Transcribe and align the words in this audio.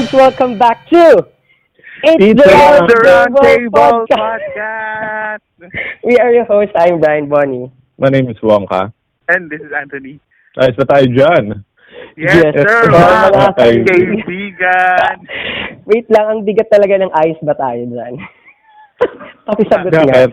friends, 0.00 0.12
welcome 0.12 0.58
back 0.58 0.88
to 0.88 1.20
It's, 2.02 2.16
It's 2.32 2.40
the 2.40 2.48
the 2.48 2.48
Round 2.48 2.88
Round 3.04 3.36
Table 3.36 3.44
Table 3.44 4.06
Podcast. 4.08 4.40
Podcast. 4.56 5.44
We 6.08 6.16
are 6.16 6.32
your 6.32 6.48
hosts. 6.48 6.72
I'm 6.72 7.00
Brian 7.00 7.28
Bonnie. 7.28 7.68
My 7.98 8.08
name 8.08 8.30
is 8.30 8.40
Wongka. 8.40 8.92
And 9.28 9.50
this 9.52 9.60
is 9.60 9.68
Anthony. 9.76 10.16
Ayos 10.56 10.80
na 10.80 10.86
tayo 10.88 11.04
dyan. 11.12 11.44
Yes, 12.16 12.40
Yes, 12.40 12.52
sir. 12.56 12.64
sir. 12.64 12.82
Mga 12.88 13.16
Mga 13.36 13.52
kaibigan. 13.60 15.16
Wait 15.92 16.08
lang, 16.08 16.26
ang 16.32 16.40
bigat 16.48 16.72
talaga 16.72 16.96
ng 16.96 17.12
ayos 17.20 17.40
ba 17.44 17.52
tayo 17.60 17.82
dyan? 17.84 18.14
Pakisagot 19.52 19.92
nga. 19.92 20.04
Bakit? 20.08 20.32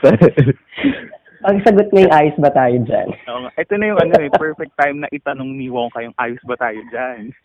Pakisagot 1.43 1.87
nga 1.91 1.99
yung 2.07 2.15
ayos 2.15 2.37
ba 2.39 2.49
tayo 2.55 2.75
dyan? 2.87 3.07
Oo 3.27 3.39
nga. 3.43 3.51
Ito 3.59 3.73
na 3.75 3.85
yung 3.91 3.99
ano 3.99 4.13
eh, 4.23 4.31
perfect 4.31 4.71
time 4.79 5.03
na 5.03 5.11
itanong 5.11 5.51
ni 5.51 5.67
Wong 5.67 5.91
kayong 5.91 6.15
ayos 6.15 6.39
ba 6.47 6.55
tayo 6.55 6.79
dyan. 6.87 7.35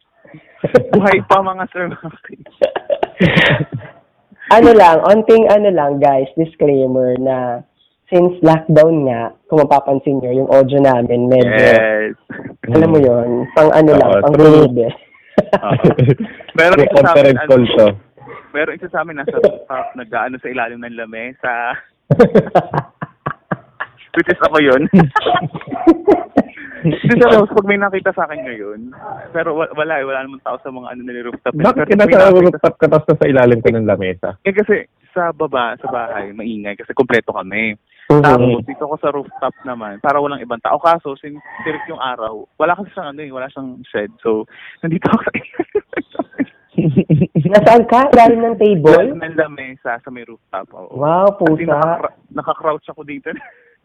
Buhay 0.94 1.18
pa 1.26 1.42
mga 1.42 1.64
sir. 1.72 1.86
ano 4.56 4.70
lang, 4.76 5.00
onting 5.06 5.48
ano 5.48 5.70
lang 5.72 5.98
guys, 5.98 6.28
disclaimer 6.36 7.16
na 7.18 7.64
since 8.12 8.36
lockdown 8.44 9.08
nga, 9.08 9.32
kung 9.48 9.64
mapapansin 9.64 10.20
nyo, 10.20 10.44
yung 10.44 10.52
audio 10.52 10.84
namin 10.84 11.32
medyo, 11.32 11.56
Yes. 11.56 12.12
alam 12.68 12.92
mo 12.92 13.00
yon 13.00 13.48
pang 13.56 13.72
ano 13.72 13.96
lang, 13.96 14.20
pang 14.20 14.36
eh. 14.36 14.92
May 16.52 16.68
isa 16.68 16.76
sa 16.76 16.76
amin, 16.76 16.92
conference 16.92 17.40
ano, 17.40 17.48
call 17.48 17.64
to. 17.64 17.88
meron 18.52 18.76
isa 18.76 18.92
sa 18.92 19.00
amin 19.00 19.16
nasa 19.16 19.40
rooftop, 19.40 19.96
nag-ano 19.96 20.36
sa 20.36 20.52
ilalim 20.52 20.84
ng 20.84 20.92
lamesa. 20.92 21.72
Which 24.12 24.28
is 24.28 24.36
ako 24.44 24.60
yun. 24.60 24.84
Sa 26.82 27.26
Rose, 27.30 27.52
pag 27.52 27.64
may 27.64 27.76
nakita 27.76 28.10
sa 28.10 28.24
akin 28.24 28.40
ngayon, 28.40 28.80
pero 29.30 29.54
wa- 29.54 29.70
wala 29.72 29.94
eh, 29.96 30.04
wala 30.04 30.20
namang 30.20 30.42
tao 30.42 30.56
sa 30.56 30.68
mga 30.68 30.88
ano 30.88 31.00
nila 31.00 31.20
rooftop. 31.24 31.52
eh. 31.52 31.62
Bakit 31.62 31.76
Pero 31.76 31.86
ka 31.86 31.94
may 31.94 32.00
nasa 32.02 32.18
nakita- 32.18 32.42
rooftop 32.42 32.74
ka 32.76 32.86
tapos 32.88 33.06
nasa 33.08 33.24
ilalim 33.26 33.58
ka 33.58 33.70
ng 33.70 33.86
lamesa? 33.86 34.28
Eh 34.42 34.50
kasi 34.50 34.76
sa 35.10 35.30
baba, 35.30 35.76
sa 35.76 35.86
bahay, 35.86 36.30
maingay 36.30 36.74
kasi 36.74 36.90
kompleto 36.90 37.30
kami. 37.30 37.76
Mhm. 38.08 38.18
Tapos 38.18 38.64
dito 38.64 38.84
ko 38.84 38.96
sa 38.96 39.08
rooftop 39.10 39.54
naman, 39.62 39.96
para 39.98 40.18
walang 40.18 40.40
ibang 40.40 40.58
tao. 40.58 40.76
Kaso, 40.76 41.14
since 41.16 41.36
tirik 41.62 41.86
yung 41.86 42.00
araw, 42.00 42.44
wala 42.56 42.74
kasi 42.74 42.90
siyang 42.90 43.08
ano 43.08 43.20
eh, 43.20 43.30
wala 43.30 43.46
siyang 43.46 43.78
shed. 43.84 44.10
So, 44.18 44.44
nandito 44.80 45.06
ako 45.06 45.20
sa 45.22 45.30
Nasaan 47.52 47.84
ka? 47.84 48.08
Ilalim 48.10 48.40
ng 48.42 48.56
table? 48.56 48.96
Ilalim 48.96 49.20
ng 49.20 49.36
lamesa 49.36 50.00
sa 50.00 50.08
may 50.08 50.24
rooftop. 50.24 50.66
Oo. 50.72 50.96
Wow, 50.96 51.36
Kasi 51.36 51.62
pusa. 51.62 51.68
nakakra- 51.70 52.16
nakakrouch 52.32 52.86
ako 52.88 53.02
dito. 53.04 53.28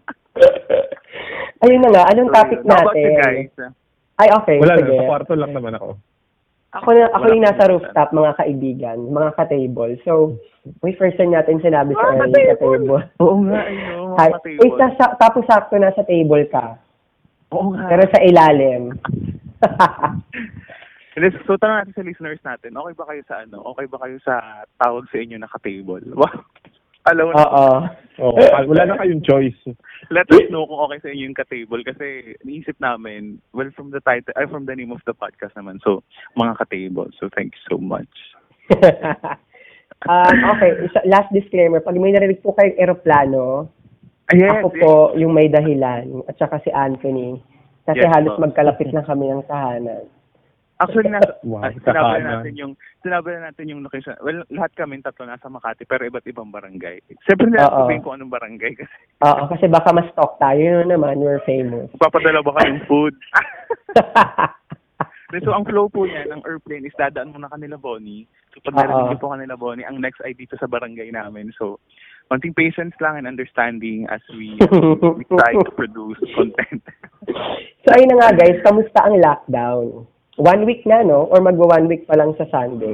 Ayun 1.63 1.81
na 1.81 1.89
nga, 1.89 2.03
anong 2.09 2.29
topic 2.29 2.59
So, 2.61 2.69
how 2.69 2.81
about 2.83 2.95
you 2.95 3.09
natin? 3.09 3.49
guys? 3.49 3.49
Ay, 4.17 4.29
okay, 4.31 4.57
Wala 4.57 4.77
sige. 4.77 4.89
na, 4.89 4.97
sa 4.97 5.07
kwarto 5.07 5.33
lang 5.33 5.51
naman 5.53 5.73
ako. 5.73 5.89
Ako, 6.73 6.89
na, 6.91 7.05
ako 7.09 7.25
yung 7.27 7.45
nasa 7.45 7.63
rooftop, 7.65 8.09
mga 8.11 8.33
kaibigan, 8.35 8.97
mga 9.07 9.29
ka-table. 9.33 9.93
So, 10.03 10.37
may 10.83 10.93
first 10.93 11.15
time 11.15 11.31
natin 11.31 11.57
sinabi 11.57 11.93
sa 11.93 12.11
Mga 12.11 12.17
early 12.19 12.43
ka-table. 12.45 12.53
ka-table. 12.53 13.01
Oo 13.23 13.35
nga, 13.43 13.59
ayun. 13.63 14.13
Hi. 14.15 14.29
Mga 14.29 14.37
Eh, 14.37 14.69
table. 14.69 14.93
sa, 14.93 15.05
tapos 15.15 15.43
sakto 15.45 15.75
nasa 15.77 16.01
table 16.03 16.45
ka. 16.47 16.65
Oo 17.49 17.71
nga. 17.71 17.87
Pero 17.87 18.03
sa 18.07 18.19
ilalim. 18.21 18.81
So, 21.49 21.57
tanong 21.57 21.81
natin 21.81 21.97
sa 21.97 22.05
listeners 22.05 22.37
natin, 22.45 22.77
okay 22.77 22.93
ba 22.93 23.09
kayo 23.09 23.25
sa 23.25 23.41
ano? 23.41 23.65
Okay 23.73 23.89
ba 23.89 23.97
kayo 24.05 24.21
sa 24.21 24.37
tawag 24.77 25.09
sa 25.09 25.17
inyo 25.17 25.41
na 25.41 25.49
ka-table? 25.49 26.13
Wow. 26.13 26.45
Alam 27.07 27.23
mo 27.29 27.31
na. 27.33 27.45
Oo. 27.47 27.67
Oo, 28.17 28.33
wala 28.33 28.89
na 28.89 28.97
kayong 28.97 29.21
choice. 29.21 29.61
Let 30.09 30.25
us 30.33 30.49
know 30.49 30.65
kung 30.65 30.81
okay 30.89 30.97
sa 31.05 31.09
inyo 31.13 31.29
yung 31.29 31.37
ka-table 31.37 31.85
kasi 31.85 32.33
naisip 32.41 32.73
namin, 32.81 33.37
well, 33.53 33.69
from 33.77 33.93
the 33.93 34.01
title, 34.01 34.33
ay, 34.33 34.49
from 34.49 34.65
the 34.65 34.73
name 34.73 34.89
of 34.89 35.05
the 35.05 35.13
podcast 35.13 35.53
naman. 35.53 35.77
So, 35.85 36.01
mga 36.33 36.57
ka-table. 36.57 37.13
So, 37.21 37.29
thank 37.29 37.53
you 37.53 37.63
so 37.69 37.77
much. 37.77 38.09
um, 40.09 40.37
okay, 40.57 40.81
isa, 40.81 41.05
last 41.05 41.29
disclaimer. 41.29 41.77
Pag 41.77 42.01
may 42.01 42.09
narinig 42.09 42.41
po 42.41 42.57
kayong 42.57 42.81
eroplano, 42.81 43.69
Ayan. 44.33 44.65
ako 44.65 44.67
po 44.73 44.93
yung 45.13 45.37
may 45.37 45.45
dahilan 45.45 46.25
at 46.25 46.35
saka 46.41 46.57
si 46.65 46.73
Anthony. 46.73 47.37
Kasi 47.85 48.03
Yes, 48.03 48.11
halos 48.11 48.35
po. 48.35 48.49
magkalapit 48.49 48.91
lang 48.91 49.05
kami 49.05 49.29
ng 49.29 49.45
tahanan. 49.45 50.09
Actually, 50.77 51.09
nasa, 51.09 51.33
Wow, 51.41 51.65
ah, 51.65 51.73
sinabi 51.73 52.21
na 52.21 52.37
natin 52.37 52.53
yung, 52.53 52.73
sinabi 53.01 53.33
na 53.33 53.49
natin 53.49 53.65
yung 53.65 53.81
location. 53.81 54.13
Well, 54.21 54.45
lahat 54.53 54.77
kami 54.77 55.01
tatlo 55.01 55.25
nasa 55.25 55.49
Makati, 55.49 55.89
pero 55.89 56.05
iba't 56.05 56.29
ibang 56.29 56.53
barangay. 56.53 57.01
Siyempre, 57.25 57.49
Oo. 57.57 57.89
sabihin 57.89 58.05
kung 58.05 58.13
anong 58.13 58.29
barangay 58.29 58.77
kasi 58.77 58.97
Oo, 59.25 59.43
kasi 59.49 59.65
baka 59.65 59.89
mas-talk 59.89 60.37
tayo. 60.37 60.61
Yun 60.61 60.93
naman, 60.93 61.17
we're 61.17 61.41
famous. 61.49 61.89
papadala 61.97 62.45
ba 62.45 62.53
kayong 62.61 62.85
food? 62.85 63.17
so, 65.41 65.49
ang 65.49 65.65
flow 65.65 65.89
po 65.89 66.05
niya 66.05 66.29
ng 66.29 66.45
airplane 66.45 66.85
is 66.85 66.93
dadaan 66.93 67.33
muna 67.33 67.49
kanila 67.49 67.81
Bonnie. 67.81 68.29
So, 68.53 68.61
pag 68.69 68.85
narinig 68.85 69.17
po 69.17 69.33
kanila 69.33 69.57
Bonnie, 69.57 69.87
ang 69.87 69.97
next 69.97 70.21
ay 70.21 70.37
dito 70.37 70.53
sa 70.61 70.69
barangay 70.69 71.09
namin. 71.09 71.49
So, 71.57 71.81
konting 72.29 72.53
patience 72.53 72.93
lang 73.01 73.17
and 73.17 73.25
understanding 73.25 74.05
as 74.13 74.21
we, 74.29 74.53
we 75.17 75.25
try 75.25 75.57
to 75.57 75.71
produce 75.73 76.21
content. 76.37 76.85
so, 77.81 77.87
ayun 77.97 78.13
na 78.13 78.29
nga 78.29 78.45
guys, 78.45 78.61
kamusta 78.61 78.99
ang 79.01 79.17
lockdown? 79.17 80.05
One 80.37 80.69
week 80.69 80.85
na, 80.85 81.01
no? 81.01 81.25
Or 81.33 81.41
magwa 81.41 81.81
one 81.81 81.89
week 81.89 82.05
pa 82.05 82.13
lang 82.13 82.37
sa 82.37 82.45
Sunday? 82.53 82.93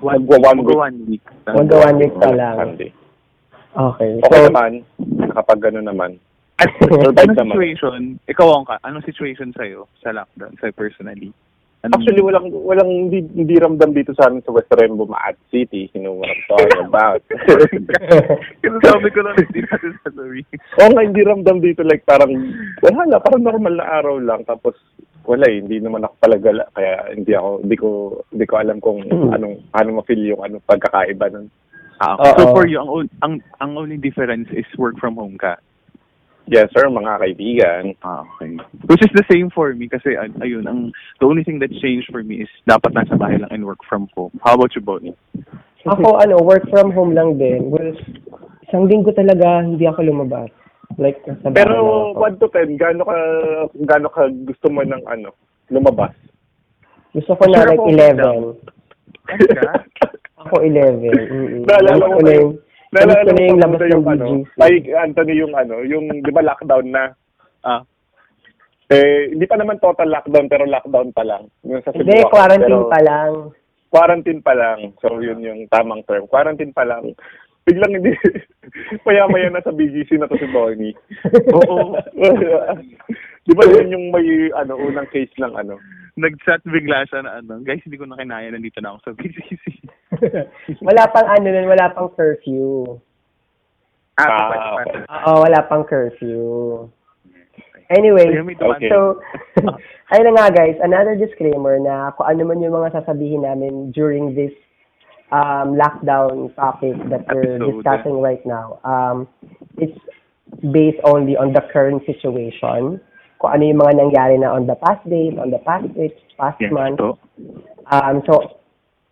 Magwa 0.00 0.40
one 0.40 0.64
week. 0.64 0.76
one 0.76 0.98
week. 1.04 1.24
Magwa 1.44 1.92
one 1.92 1.98
week 2.00 2.16
pa 2.16 2.32
lang. 2.32 2.56
Sunday. 2.56 2.90
Okay. 3.74 4.10
Okay 4.16 4.32
So, 4.32 4.48
naman, 4.48 4.72
nakapag 4.96 5.60
gano'n 5.60 5.84
naman. 5.84 6.16
At 6.56 6.70
anong 6.88 7.12
naman. 7.12 7.36
situation, 7.36 8.00
ikaw 8.24 8.48
ang 8.54 8.64
ka, 8.64 8.78
anong 8.80 9.04
situation 9.04 9.50
sa'yo 9.52 9.90
sa 10.00 10.14
lockdown, 10.14 10.54
sa'yo 10.56 10.72
personally? 10.72 11.34
Anong- 11.82 12.00
Actually, 12.00 12.22
walang 12.24 12.48
walang 12.48 12.88
hindi, 12.88 13.28
hindi 13.34 13.60
ramdam 13.60 13.92
dito 13.92 14.16
sa 14.16 14.32
amin 14.32 14.40
sa 14.40 14.54
West 14.54 14.72
Rembo, 14.72 15.04
Maat 15.04 15.36
City. 15.52 15.92
You 15.92 16.00
know 16.00 16.16
what 16.16 16.32
I'm 16.32 16.42
talking 16.48 16.80
about. 16.86 17.20
Kasi 18.64 18.76
sabi 18.80 19.08
ko 19.12 19.20
lang, 19.20 19.36
hindi 19.36 19.60
natin 19.68 19.92
sasabihin. 20.00 20.58
Oo 20.80 20.90
nga, 20.96 21.02
hindi 21.04 21.20
ramdam 21.20 21.60
dito. 21.60 21.84
Like, 21.84 22.08
parang, 22.08 22.32
wala 22.80 23.04
na, 23.04 23.20
parang 23.20 23.44
normal 23.44 23.74
na 23.76 23.86
araw 24.00 24.16
lang. 24.16 24.48
Tapos, 24.48 24.72
wala 25.24 25.44
eh, 25.48 25.60
hindi 25.60 25.80
naman 25.80 26.04
ako 26.04 26.14
palagala. 26.20 26.64
Kaya, 26.76 27.16
hindi 27.16 27.32
ako, 27.32 27.48
hindi 27.64 27.76
ko, 27.76 27.88
hindi 28.28 28.46
ko 28.46 28.54
alam 28.60 28.78
kung 28.80 29.00
anong, 29.08 29.68
paano 29.72 29.88
ma-feel 30.00 30.22
yung 30.36 30.42
anong 30.44 30.64
pagkakaiba 30.68 31.32
nun. 31.32 31.48
Ah, 32.02 32.18
so 32.36 32.50
for 32.52 32.66
you, 32.66 32.82
ang, 32.82 32.90
on- 32.90 33.14
ang 33.22 33.34
ang 33.62 33.78
only 33.78 33.96
difference 33.96 34.50
is 34.50 34.66
work 34.76 34.98
from 34.98 35.14
home 35.14 35.38
ka. 35.38 35.56
Yes, 36.44 36.68
sir, 36.76 36.84
mga 36.90 37.22
kaibigan. 37.22 37.96
Ah, 38.04 38.20
okay. 38.36 38.60
Which 38.84 39.00
is 39.00 39.14
the 39.16 39.24
same 39.30 39.48
for 39.48 39.72
me 39.72 39.88
kasi 39.88 40.12
ay- 40.12 40.34
ayun, 40.44 40.68
ang 40.68 40.92
the 41.22 41.26
only 41.26 41.40
thing 41.46 41.62
that 41.64 41.72
changed 41.80 42.12
for 42.12 42.20
me 42.20 42.44
is 42.44 42.50
dapat 42.68 42.92
nasa 42.92 43.16
bahay 43.16 43.40
lang 43.40 43.48
and 43.48 43.64
work 43.64 43.80
from 43.88 44.10
home. 44.12 44.34
How 44.44 44.58
about 44.58 44.76
you, 44.76 44.84
Bonnie? 44.84 45.16
ako, 45.84 46.16
ano, 46.20 46.40
work 46.40 46.64
from 46.68 46.92
home 46.92 47.12
lang 47.12 47.36
din. 47.36 47.68
Well, 47.68 47.92
isang 48.64 48.88
linggo 48.88 49.12
talaga 49.12 49.64
hindi 49.64 49.84
ako 49.88 50.04
lumabas. 50.04 50.52
Like, 50.94 51.20
bahay 51.24 51.52
Pero, 51.52 51.74
lang 51.74 52.14
ako. 52.14 52.28
1 52.38 52.40
to 52.40 52.48
10, 52.50 52.76
gaano 52.76 53.02
ka, 53.02 53.16
gaano 53.82 54.08
ka 54.08 54.22
gusto 54.44 54.66
mo 54.70 54.80
ng 54.80 55.02
ano, 55.04 55.30
lumabas? 55.68 56.14
Gusto 57.12 57.34
ko 57.34 57.44
na 57.46 57.62
Sure 57.62 57.70
like 57.70 57.80
ako, 57.80 57.88
11. 57.90 58.18
Talaga? 59.24 59.70
Ako 60.44 60.60
11. 60.60 61.08
Mm-mm. 61.08 61.62
Naalala 61.64 62.04
ko 62.04 62.20
na 62.20 62.32
yung, 62.36 62.52
gusto 62.92 63.00
ko 63.00 63.16
na 63.16 63.32
mo 63.32 63.40
yung 63.40 63.62
labas 63.64 63.80
ba 63.80 63.86
ng 63.86 64.04
ano, 64.04 64.24
BGC. 64.28 64.58
ay, 64.60 64.74
Anthony, 64.92 65.32
yung 65.40 65.54
ano, 65.56 65.74
yung, 65.80 66.04
di 66.20 66.30
ba 66.30 66.42
lockdown 66.44 66.86
na? 66.92 67.04
Ah, 67.64 67.80
Eh, 68.84 69.32
hindi 69.32 69.48
pa 69.48 69.56
naman 69.56 69.80
total 69.80 70.12
lockdown, 70.12 70.44
pero 70.44 70.68
lockdown 70.68 71.08
pa 71.16 71.24
lang. 71.24 71.48
Yung 71.64 71.80
sa 71.80 71.88
Cebu 71.88 72.04
Hindi, 72.04 72.20
ako. 72.20 72.30
quarantine 72.30 72.68
Pero- 72.68 72.92
pa 72.92 73.00
lang. 73.00 73.32
quarantine 73.88 74.42
pa 74.42 74.52
lang. 74.52 74.78
So, 75.00 75.06
yun 75.16 75.40
yung 75.40 75.64
tamang 75.70 76.04
term. 76.04 76.28
Quarantine 76.28 76.74
pa 76.74 76.84
lang. 76.84 77.16
Biglang 77.64 77.92
hindi, 77.96 78.12
maya-maya 79.08 79.48
na 79.48 79.64
sa 79.64 79.72
BGC 79.72 80.20
na 80.20 80.28
to 80.28 80.36
si 80.36 80.48
Bonnie. 80.52 80.96
Oo. 81.52 81.96
Di 83.44 83.52
ba 83.52 83.64
yun 83.68 83.92
yung 83.92 84.06
may, 84.12 84.52
ano, 84.56 84.76
unang 84.76 85.08
case 85.08 85.32
ng 85.40 85.52
ano? 85.56 85.80
nag-chat 86.14 86.62
bigla 86.62 87.06
siya 87.10 87.26
na 87.26 87.42
ano, 87.42 87.58
guys, 87.66 87.82
hindi 87.82 87.98
ko 87.98 88.06
na 88.06 88.18
kinaya, 88.18 88.50
nandito 88.50 88.78
na 88.78 88.94
ako 88.94 88.98
sa 89.02 89.12
BCC. 89.18 89.64
wala 90.86 91.02
pang 91.10 91.26
ano 91.26 91.46
nun, 91.50 91.66
wala 91.66 91.90
pang 91.90 92.10
curfew. 92.14 92.98
Ah, 94.14 94.30
Ah, 94.30 94.78
okay. 94.78 95.02
Oo, 95.10 95.42
wala 95.42 95.58
pang 95.66 95.82
curfew. 95.82 96.42
Anyway. 97.90 98.30
Okay. 98.30 98.88
so, 98.88 99.18
ayun 100.14 100.30
na 100.30 100.32
nga 100.38 100.54
guys, 100.54 100.78
another 100.80 101.18
disclaimer 101.18 101.82
na 101.82 102.14
kung 102.14 102.30
ano 102.30 102.46
man 102.46 102.62
yung 102.62 102.78
mga 102.78 102.94
sasabihin 103.02 103.42
namin 103.42 103.90
during 103.90 104.38
this 104.38 104.54
um, 105.32 105.78
lockdown 105.78 106.54
topic 106.56 106.96
that 107.08 107.24
we're 107.32 107.56
Episode. 107.56 107.80
discussing 107.80 108.20
right 108.20 108.44
now, 108.44 108.80
um, 108.84 109.28
it's 109.78 109.98
based 110.72 111.00
only 111.04 111.36
on 111.36 111.52
the 111.52 111.62
current 111.72 112.02
situation. 112.06 113.00
Kung 113.40 113.50
ano 113.50 113.62
yung 113.64 113.80
mga 113.80 113.94
nangyari 113.98 114.36
na 114.38 114.52
on 114.54 114.66
the 114.66 114.76
past 114.76 115.02
days, 115.08 115.34
on 115.36 115.50
the 115.50 115.60
past 115.64 115.88
weeks, 115.96 116.20
past 116.38 116.56
Yes, 116.60 116.72
months. 116.72 117.00
to. 117.00 117.18
Um, 117.90 118.22
so, 118.24 118.60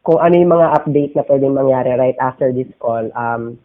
kung 0.03 0.19
ano 0.19 0.35
yung 0.35 0.53
mga 0.53 0.69
update 0.83 1.13
na 1.15 1.23
pwedeng 1.27 1.55
mangyari 1.55 1.95
right 1.99 2.19
after 2.23 2.53
this 2.53 2.71
call, 2.79 3.07
um, 3.15 3.59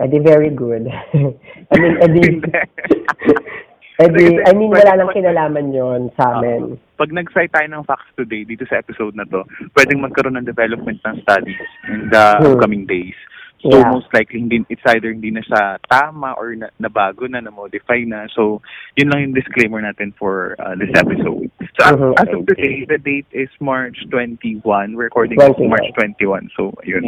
edi 0.00 0.20
very 0.20 0.50
good. 0.52 0.86
I 1.72 1.74
mean, 1.80 1.96
edi, 2.00 2.40
Eh 4.00 4.08
di, 4.08 4.40
I 4.40 4.52
mean, 4.56 4.72
wala 4.72 4.96
nang 4.96 5.12
kinalaman 5.12 5.68
yon 5.68 6.08
sa 6.16 6.40
amin. 6.40 6.80
Pag 6.96 7.12
nag-cite 7.12 7.52
tayo 7.52 7.68
ng 7.68 7.84
facts 7.84 8.08
today 8.16 8.40
dito 8.42 8.64
sa 8.64 8.80
episode 8.80 9.12
na 9.12 9.28
to, 9.28 9.44
pwedeng 9.76 10.00
magkaroon 10.00 10.40
ng 10.40 10.48
development 10.48 10.96
ng 11.04 11.20
studies 11.20 11.60
in 11.92 12.08
the 12.08 12.24
Hmm. 12.40 12.56
upcoming 12.56 12.88
days. 12.88 13.16
So 13.62 13.70
Yeah. 13.70 13.94
most 13.94 14.10
likely 14.10 14.42
hindi 14.42 14.66
it's 14.66 14.82
either 14.90 15.14
hindi 15.14 15.30
na 15.30 15.38
siya 15.38 15.78
tama 15.86 16.34
or 16.34 16.50
na, 16.58 16.66
nabago 16.82 17.30
na, 17.30 17.38
na-modify 17.38 18.02
na. 18.02 18.26
So 18.34 18.58
yun 18.98 19.14
lang 19.14 19.30
yung 19.30 19.34
disclaimer 19.38 19.78
natin 19.78 20.10
for 20.18 20.58
uh, 20.58 20.74
this 20.74 20.90
episode. 20.98 21.46
So 21.78 21.80
as- 21.86 21.94
Mhm. 21.94 22.12
as 22.18 22.28
of 22.34 22.42
today, 22.50 22.82
the 22.90 22.98
date 22.98 23.30
is 23.30 23.52
March 23.62 24.02
21. 24.10 24.98
We're 24.98 25.06
recording 25.14 25.38
is 25.38 25.46
21. 25.54 25.70
March 25.78 25.88
21. 25.94 26.50
So 26.58 26.74
yun. 26.82 27.06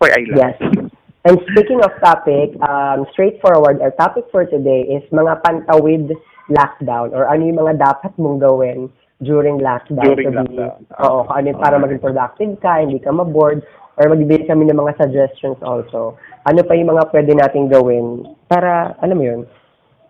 FYI 0.00 0.22
lang. 0.32 0.38
Yes. 0.40 0.56
And 1.22 1.38
speaking 1.48 1.78
of 1.78 1.94
topic, 2.02 2.50
um, 2.60 3.06
straightforward, 3.12 3.78
our 3.78 3.94
topic 3.94 4.26
for 4.28 4.42
today 4.44 4.82
is 4.82 5.06
mga 5.10 5.38
pantawid 5.40 6.10
lockdown 6.50 7.14
or 7.14 7.30
ano 7.30 7.46
yung 7.46 7.62
mga 7.62 7.78
dapat 7.78 8.10
mong 8.18 8.42
gawin 8.42 8.90
during 9.22 9.62
lockdown. 9.62 10.02
During 10.02 10.34
to 10.34 10.42
be- 10.42 10.58
lockdown. 10.58 10.82
Oo, 10.98 11.22
kung 11.22 11.36
ano 11.38 11.46
yung 11.46 11.62
para 11.62 11.78
maging 11.78 12.02
productive 12.02 12.52
ka, 12.58 12.82
hindi 12.82 12.98
ka 12.98 13.14
maboard, 13.14 13.62
or 13.94 14.10
magbibigay 14.10 14.50
kami 14.50 14.66
ng 14.66 14.74
mga 14.74 14.98
suggestions 14.98 15.62
also. 15.62 16.18
Ano 16.42 16.66
pa 16.66 16.74
yung 16.74 16.90
mga 16.90 17.06
pwede 17.14 17.32
nating 17.32 17.70
gawin 17.70 18.26
para, 18.50 18.98
alam 18.98 19.14
mo 19.14 19.22
yun, 19.22 19.40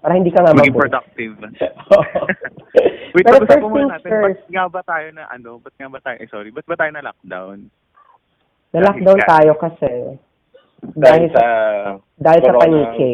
para 0.01 0.17
hindi 0.17 0.33
ka 0.33 0.41
nga 0.41 0.57
Maging 0.57 0.73
maboard. 0.73 0.89
productive. 0.89 1.33
Pero 3.13 3.13
Wait, 3.13 3.27
pag-usapan 3.45 3.45
first 3.45 3.69
things 3.69 3.93
natin, 3.93 4.09
first. 4.09 4.41
ba't 4.41 4.49
nga 4.49 4.65
ba 4.65 4.81
tayo 4.83 5.07
na 5.13 5.23
ano, 5.29 5.61
ba't 5.61 5.75
nga 5.77 5.89
ba 5.93 6.01
tayo, 6.01 6.17
eh, 6.17 6.29
sorry, 6.33 6.49
ba't 6.49 6.65
ba 6.65 6.77
tayo 6.81 6.91
na 6.91 7.05
lockdown? 7.05 7.69
Na-lockdown 8.73 9.21
Dahil- 9.21 9.29
tayo 9.29 9.53
kasi. 9.61 9.93
Dahil 10.83 11.31
sa... 11.31 11.45
dahil 12.19 12.41
sa 12.41 12.47
corona. 12.49 12.63
paniki. 12.63 13.11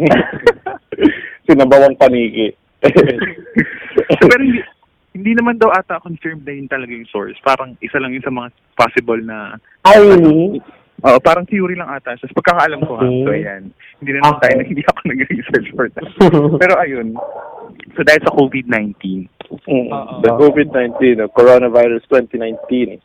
Sinabawang 1.46 1.96
paniki. 1.96 2.48
Pero 4.20 4.40
hindi, 4.40 4.60
hindi 5.12 5.32
naman 5.34 5.60
daw 5.60 5.68
ata 5.68 6.00
confirmed 6.00 6.46
na 6.46 6.54
yun 6.54 6.68
talaga 6.68 6.92
yung 6.92 7.08
source. 7.08 7.36
Parang 7.42 7.76
isa 7.80 8.00
lang 8.00 8.16
yun 8.16 8.24
sa 8.24 8.32
mga 8.32 8.48
possible 8.74 9.20
na, 9.20 9.60
Ah, 9.84 10.00
really? 10.00 10.60
oh, 11.02 11.20
parang 11.20 11.44
theory 11.44 11.76
lang 11.76 11.88
ata. 11.88 12.16
So, 12.16 12.28
pagkakaalam 12.32 12.80
ko 12.80 12.96
ha, 12.96 13.04
Okay. 13.04 13.24
so 13.24 13.30
ayan. 13.30 13.62
Hindi 14.00 14.10
na 14.10 14.18
naman 14.18 14.32
Okay. 14.36 14.42
tayo, 14.48 14.58
hindi 14.72 14.82
ako 14.84 15.00
nag-research 15.04 15.68
for 15.74 15.86
that. 15.90 16.08
Pero 16.56 16.74
ayun, 16.78 17.08
so 17.92 18.00
dahil 18.00 18.22
sa 18.24 18.32
COVID-19, 18.32 19.28
Mm. 19.50 19.90
Oo. 19.90 20.22
The 20.22 20.30
COVID-19, 20.30 21.18
the 21.18 21.28
coronavirus 21.34 22.06
2019. 22.06 23.02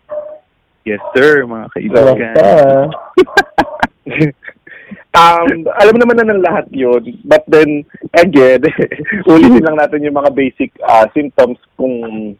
Yes 0.85 1.01
sir, 1.17 1.43
mga 1.43 1.67
kaibigan. 1.73 2.93
um, 5.17 5.47
alam 5.81 5.95
naman 5.97 6.15
na 6.21 6.29
ng 6.29 6.45
lahat 6.45 6.65
yun. 6.71 7.01
But 7.25 7.43
then, 7.49 7.83
again, 8.13 8.61
ulitin 9.29 9.65
lang 9.65 9.77
natin 9.81 10.05
yung 10.05 10.15
mga 10.15 10.31
basic 10.31 10.71
uh, 10.85 11.09
symptoms 11.11 11.57
kung... 11.75 12.37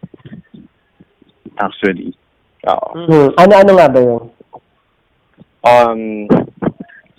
Actually. 1.56 2.14
oo. 2.68 2.90
Hmm. 2.94 3.30
Ano-ano 3.40 3.72
nga 3.80 3.88
ba 3.90 4.00
yun? 4.00 4.24
um, 5.66 6.02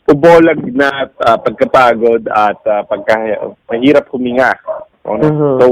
ubolag 0.06 0.62
na 0.70 1.10
uh, 1.10 1.38
pagkapagod 1.42 2.30
at 2.30 2.60
uh, 2.62 2.82
pagka 2.86 3.18
mahirap 3.66 4.06
huminga. 4.14 4.54
Ano? 5.02 5.26
Mhm. 5.26 5.52
So, 5.58 5.66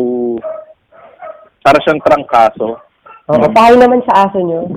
para 1.62 1.78
siyang 1.86 2.02
trangkaso. 2.02 2.82
Oo, 3.24 3.46
pahay 3.56 3.72
naman 3.80 4.04
sa 4.04 4.28
aso 4.28 4.36
nyo. 4.36 4.68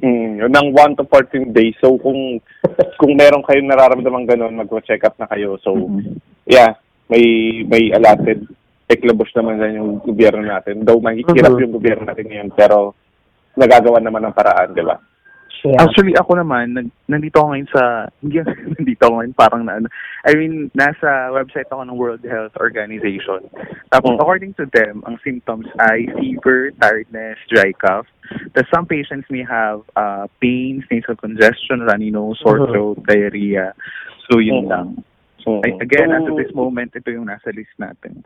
Mm, 0.00 0.40
yun, 0.44 0.52
ng 0.52 0.68
1 0.76 0.96
to 1.00 1.04
14 1.08 1.52
days. 1.52 1.76
So, 1.80 1.96
kung 1.96 2.40
kung 3.00 3.12
meron 3.16 3.44
kayong 3.44 3.68
nararamdaman 3.68 4.28
ganun, 4.28 4.56
mag-check 4.56 5.00
up 5.04 5.16
na 5.16 5.28
kayo. 5.28 5.56
So, 5.64 5.76
Mhm. 5.76 6.20
yeah, 6.44 6.76
may 7.08 7.24
may 7.64 7.88
allotted 7.92 8.44
eklabos 8.90 9.32
naman 9.32 9.60
na 9.60 9.70
yung 9.72 10.02
gobyerno 10.02 10.44
natin. 10.44 10.84
Though 10.84 11.00
mahihirap 11.00 11.56
Mhm. 11.56 11.62
yung 11.62 11.74
gobyerno 11.78 12.04
natin 12.04 12.26
ngayon, 12.28 12.50
pero 12.52 12.92
nagagawa 13.56 14.02
naman 14.02 14.28
ng 14.28 14.36
paraan, 14.36 14.76
di 14.76 14.82
ba? 14.84 14.98
Yeah. 15.60 15.76
Actually, 15.76 16.16
ako 16.16 16.40
naman, 16.40 16.72
nag, 16.72 16.88
nandito 17.04 17.36
ako 17.36 17.52
ngayon 17.52 17.68
sa, 17.68 18.08
hindi, 18.24 18.40
nandito 18.80 19.02
ako 19.04 19.14
ngayon 19.20 19.34
parang 19.36 19.62
na, 19.68 19.76
ano, 19.76 19.88
I 20.24 20.32
mean, 20.32 20.72
nasa 20.72 21.28
website 21.36 21.68
ako 21.68 21.84
ng 21.84 21.96
World 22.00 22.24
Health 22.24 22.56
Organization. 22.56 23.44
Tapos, 23.92 24.16
Mm. 24.16 24.20
according 24.24 24.52
to 24.56 24.64
them, 24.72 25.04
ang 25.04 25.20
symptoms 25.20 25.68
ay 25.92 26.08
fever, 26.16 26.72
tiredness, 26.80 27.36
dry 27.52 27.76
cough. 27.76 28.08
Tapos, 28.56 28.70
some 28.72 28.88
patients 28.88 29.28
may 29.28 29.44
have 29.44 29.84
uh, 30.00 30.24
pains, 30.40 30.84
nasal 30.88 31.16
congestion, 31.16 31.84
runny 31.84 32.08
nose, 32.08 32.40
sore 32.40 32.64
Mhm. 32.64 32.68
throat, 32.72 32.98
diarrhea. 33.04 33.76
So, 34.32 34.40
yun 34.40 34.64
Mm. 34.64 34.70
lang. 34.72 34.88
Mm. 35.44 35.60
Ay, 35.64 35.72
again, 35.80 36.08
So, 36.08 36.16
as 36.16 36.24
of 36.28 36.36
this 36.40 36.54
moment, 36.56 36.96
ito 36.96 37.08
yung 37.12 37.28
nasa 37.28 37.52
list 37.52 37.72
natin. 37.76 38.24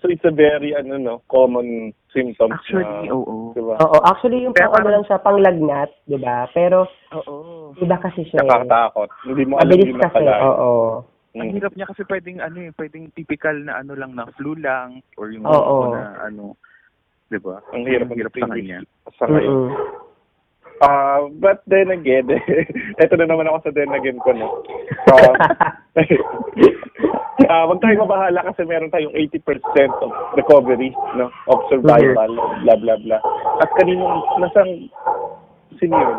So, 0.00 0.08
it's 0.08 0.24
a 0.24 0.32
very, 0.32 0.72
ano, 0.72 0.96
no, 0.96 1.14
common 1.28 1.92
symptoms. 2.08 2.56
Actually, 2.56 2.88
na, 3.06 3.12
oo. 3.12 3.52
di 3.52 3.60
ba? 3.60 3.76
Oo, 3.78 4.00
actually 4.02 4.42
yung 4.42 4.56
Pero 4.56 4.66
pang 4.66 4.72
ano 4.72 4.76
parang- 4.80 4.92
lang 4.96 5.04
siya, 5.04 5.18
panglagnat, 5.20 5.90
di 6.04 6.16
ba? 6.16 6.48
Pero 6.50 6.88
Oo. 7.14 7.36
iba 7.76 7.96
kasi 8.00 8.24
siya. 8.24 8.40
eh. 8.40 8.48
Nakakatakot. 8.48 9.08
Hindi 9.28 9.44
mo 9.44 9.60
alam 9.60 9.68
Mabilis 9.70 9.88
yung 9.88 10.00
kasi, 10.00 10.24
napalay. 10.24 10.40
oo. 10.42 10.72
Ang 11.30 11.50
hirap 11.54 11.72
niya 11.76 11.86
kasi 11.86 12.02
pwedeng 12.02 12.42
ano 12.42 12.58
eh, 12.58 12.74
pwedeng 12.74 13.06
typical 13.14 13.54
na 13.62 13.78
ano 13.78 13.94
lang 13.94 14.18
na 14.18 14.26
flu 14.34 14.58
lang 14.58 14.98
or 15.14 15.30
yung 15.30 15.46
Oo. 15.46 15.94
na 15.94 16.26
ano, 16.26 16.58
'di 17.30 17.38
ba? 17.38 17.62
Ang 17.70 17.86
hirap 17.86 18.10
Ang 18.10 18.18
hirap 18.18 18.34
sa 18.34 18.50
kanya. 18.50 18.78
Sa 19.14 19.24
ngayon. 19.30 19.70
Mm-mm. 19.70 19.70
Ah, 20.80 21.28
but 21.38 21.60
then 21.68 21.92
again, 21.92 22.24
eto 22.98 23.14
na 23.14 23.28
naman 23.28 23.46
ako 23.46 23.62
sa 23.62 23.70
then 23.70 23.92
again 23.92 24.16
ko, 24.18 24.32
no? 24.32 24.64
Ah, 25.06 25.36
ah, 27.50 27.64
wag 27.66 27.80
tayong 27.82 28.04
mabahala 28.06 28.40
kasi 28.52 28.62
meron 28.62 28.92
tayong 28.94 29.14
80% 29.14 29.90
of 30.04 30.10
recovery, 30.38 30.94
no? 31.18 31.30
Of 31.50 31.66
survival, 31.66 32.30
blah, 32.62 32.78
blah, 32.78 32.98
blah. 33.02 33.22
At 33.58 33.70
kaninong, 33.74 34.22
nasang, 34.38 34.90
sino 35.82 35.94
yun? 35.96 36.18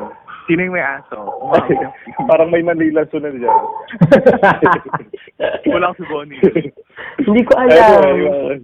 Sino 0.49 0.67
yung 0.67 0.75
may 0.75 0.83
aso? 0.83 1.37
Parang 2.29 2.49
may 2.49 2.65
Manila 2.65 3.05
sunod 3.13 3.37
dyan. 3.37 3.61
Wala 5.71 5.93
si 5.95 6.03
Bonnie. 6.09 6.41
Hindi 7.25 7.41
ko 7.45 7.53
alam. 7.55 7.77
Anyway, 7.77 8.19
yun. 8.25 8.59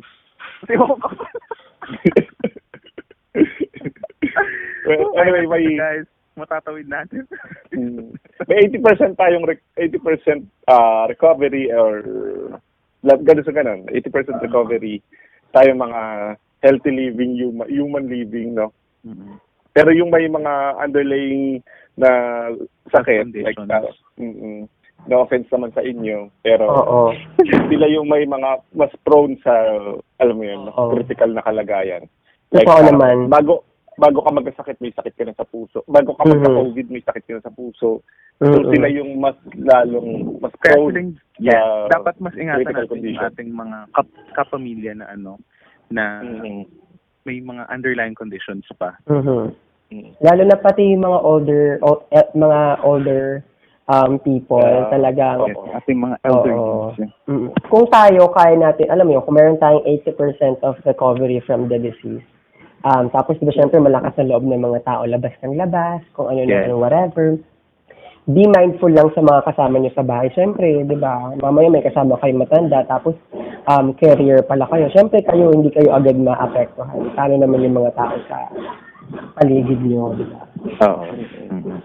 well, 4.84 5.08
anyway, 5.22 5.46
may, 5.46 5.78
guys, 5.78 6.10
matatawid 6.38 6.88
natin. 6.88 7.26
Mm. 7.78 8.16
May 8.48 8.64
80% 8.80 9.20
tayong 9.20 9.44
rec- 9.46 9.70
80% 9.76 10.48
uh, 10.72 11.04
recovery 11.06 11.70
or 11.70 12.02
ganun 13.04 13.46
sa 13.46 13.54
ganun. 13.54 13.86
80% 13.92 14.40
recovery 14.40 15.04
tayo 15.52 15.76
mga 15.76 16.02
healthy 16.64 16.92
living, 16.96 17.38
human, 17.38 17.68
human 17.70 18.06
living, 18.10 18.56
no? 18.56 18.74
Mhm. 19.06 19.38
Pero 19.76 19.94
yung 19.94 20.10
may 20.10 20.26
mga 20.26 20.80
underlying 20.80 21.62
na 22.00 22.10
sakit, 22.90 23.30
like, 23.36 23.60
Conditions. 23.60 24.00
uh, 24.18 24.24
mm 24.24 24.62
no 25.06 25.24
offense 25.24 25.48
naman 25.54 25.72
sa 25.72 25.86
inyo, 25.86 26.34
pero 26.42 26.66
Oo. 26.68 27.02
sila 27.70 27.86
yung 27.88 28.10
may 28.10 28.26
mga 28.26 28.66
mas 28.76 28.92
prone 29.06 29.38
sa, 29.46 29.54
alam 30.20 30.36
mo 30.36 30.44
yun, 30.44 30.68
Oo. 30.74 30.98
critical 30.98 31.32
na 31.32 31.46
kalagayan. 31.46 32.10
Totoo 32.50 32.82
uh, 32.82 32.88
naman. 32.92 33.30
Bago, 33.32 33.64
bago 33.98 34.22
ka 34.22 34.30
magkasakit, 34.30 34.78
may 34.78 34.94
sakit 34.94 35.14
ka 35.18 35.24
na 35.26 35.34
sa 35.34 35.44
puso. 35.44 35.82
Bago 35.90 36.14
ka 36.14 36.24
Mhm. 36.24 36.32
magka-COVID, 36.38 36.88
may 36.94 37.02
sakit 37.02 37.24
ka 37.26 37.34
na 37.34 37.44
sa 37.44 37.52
puso. 37.52 38.06
So, 38.38 38.46
Mm-mm. 38.46 38.70
sila 38.70 38.88
yung 38.94 39.18
mas 39.18 39.34
lalong, 39.58 40.38
mas 40.38 40.54
Kaya 40.62 40.78
prone. 40.78 41.18
yeah, 41.42 41.90
dapat 41.90 42.22
mas 42.22 42.38
ingatan 42.38 42.70
natin 42.70 42.86
condition. 42.86 43.18
yung 43.18 43.26
ating 43.26 43.50
mga 43.50 43.78
kap 43.90 44.08
kapamilya 44.38 44.94
na 44.94 45.06
ano 45.10 45.42
na 45.90 46.22
Mhm. 46.22 46.70
may 47.26 47.42
mga 47.42 47.66
underlying 47.68 48.14
conditions 48.14 48.64
pa. 48.78 48.94
Mhm. 49.10 49.58
Mhm. 49.90 50.12
Lalo 50.22 50.42
na 50.46 50.56
pati 50.56 50.86
yung 50.86 51.02
mga 51.02 51.20
older, 51.26 51.64
o, 51.82 52.06
eh, 52.14 52.30
mga 52.38 52.60
older 52.86 53.42
um, 53.88 54.20
people, 54.20 54.60
Yeah. 54.60 54.92
talagang, 54.92 55.48
Yes, 55.48 55.80
ating 55.80 55.96
mga 56.04 56.20
elderly. 56.28 56.60
Oo. 56.60 56.92
Mm. 57.24 57.48
Kung 57.72 57.88
tayo, 57.88 58.28
kaya 58.36 58.60
natin, 58.60 58.92
alam 58.92 59.08
mo 59.08 59.16
yun, 59.16 59.24
kung 59.24 59.40
meron 59.40 59.56
tayong 59.58 59.88
80% 59.88 60.60
of 60.60 60.76
recovery 60.84 61.40
from 61.40 61.72
the 61.72 61.80
disease, 61.80 62.20
um, 62.88 63.12
tapos 63.12 63.36
diba 63.38 63.52
syempre 63.52 63.84
malakas 63.84 64.16
ang 64.16 64.32
loob 64.32 64.48
ng 64.48 64.64
mga 64.64 64.80
tao, 64.88 65.04
labas 65.04 65.36
ng 65.44 65.60
labas, 65.60 66.00
kung 66.16 66.32
ano 66.32 66.40
na 66.42 66.56
Yes. 66.56 66.66
ano, 66.72 66.80
whatever. 66.80 67.36
Be 68.28 68.44
mindful 68.44 68.92
lang 68.92 69.08
sa 69.16 69.24
mga 69.24 69.40
kasama 69.48 69.80
niyo 69.80 69.92
sa 69.96 70.04
bahay. 70.04 70.28
Syempre, 70.36 70.84
di 70.84 70.98
ba, 71.00 71.32
mamaya 71.40 71.72
may 71.72 71.80
kasama 71.80 72.20
kayong 72.20 72.44
matanda, 72.44 72.84
tapos 72.84 73.16
um, 73.72 73.96
carrier 73.96 74.44
pala 74.44 74.68
kayo. 74.68 74.92
Syempre 74.92 75.24
kayo, 75.24 75.56
hindi 75.56 75.72
kayo 75.72 75.96
agad 75.96 76.20
maapektuhan. 76.20 77.16
Paano 77.16 77.40
naman 77.40 77.64
yung 77.64 77.80
mga 77.80 77.96
tao 77.96 78.16
sa 78.28 78.52
paligid 79.40 79.80
niyo, 79.80 80.12
di 80.20 80.28
ba? 80.28 80.44
Oo. 80.92 81.04
Mhm. 81.56 81.80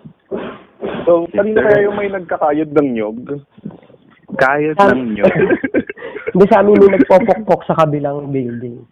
So, 1.07 1.31
kanina 1.31 1.63
kaya 1.63 1.87
yung 1.87 1.95
may 1.95 2.11
nagkakayod 2.11 2.71
ng 2.75 2.89
nyog? 2.91 3.19
Kayod 4.35 4.77
Um, 4.83 4.91
lang 4.91 5.03
nyo. 5.15 5.25
Hindi 6.35 6.45
sa 6.51 6.59
amin 6.59 6.81
may 6.81 6.99
nagpopokpok 6.99 7.61
sa 7.71 7.79
kabilang 7.79 8.35
building. 8.35 8.83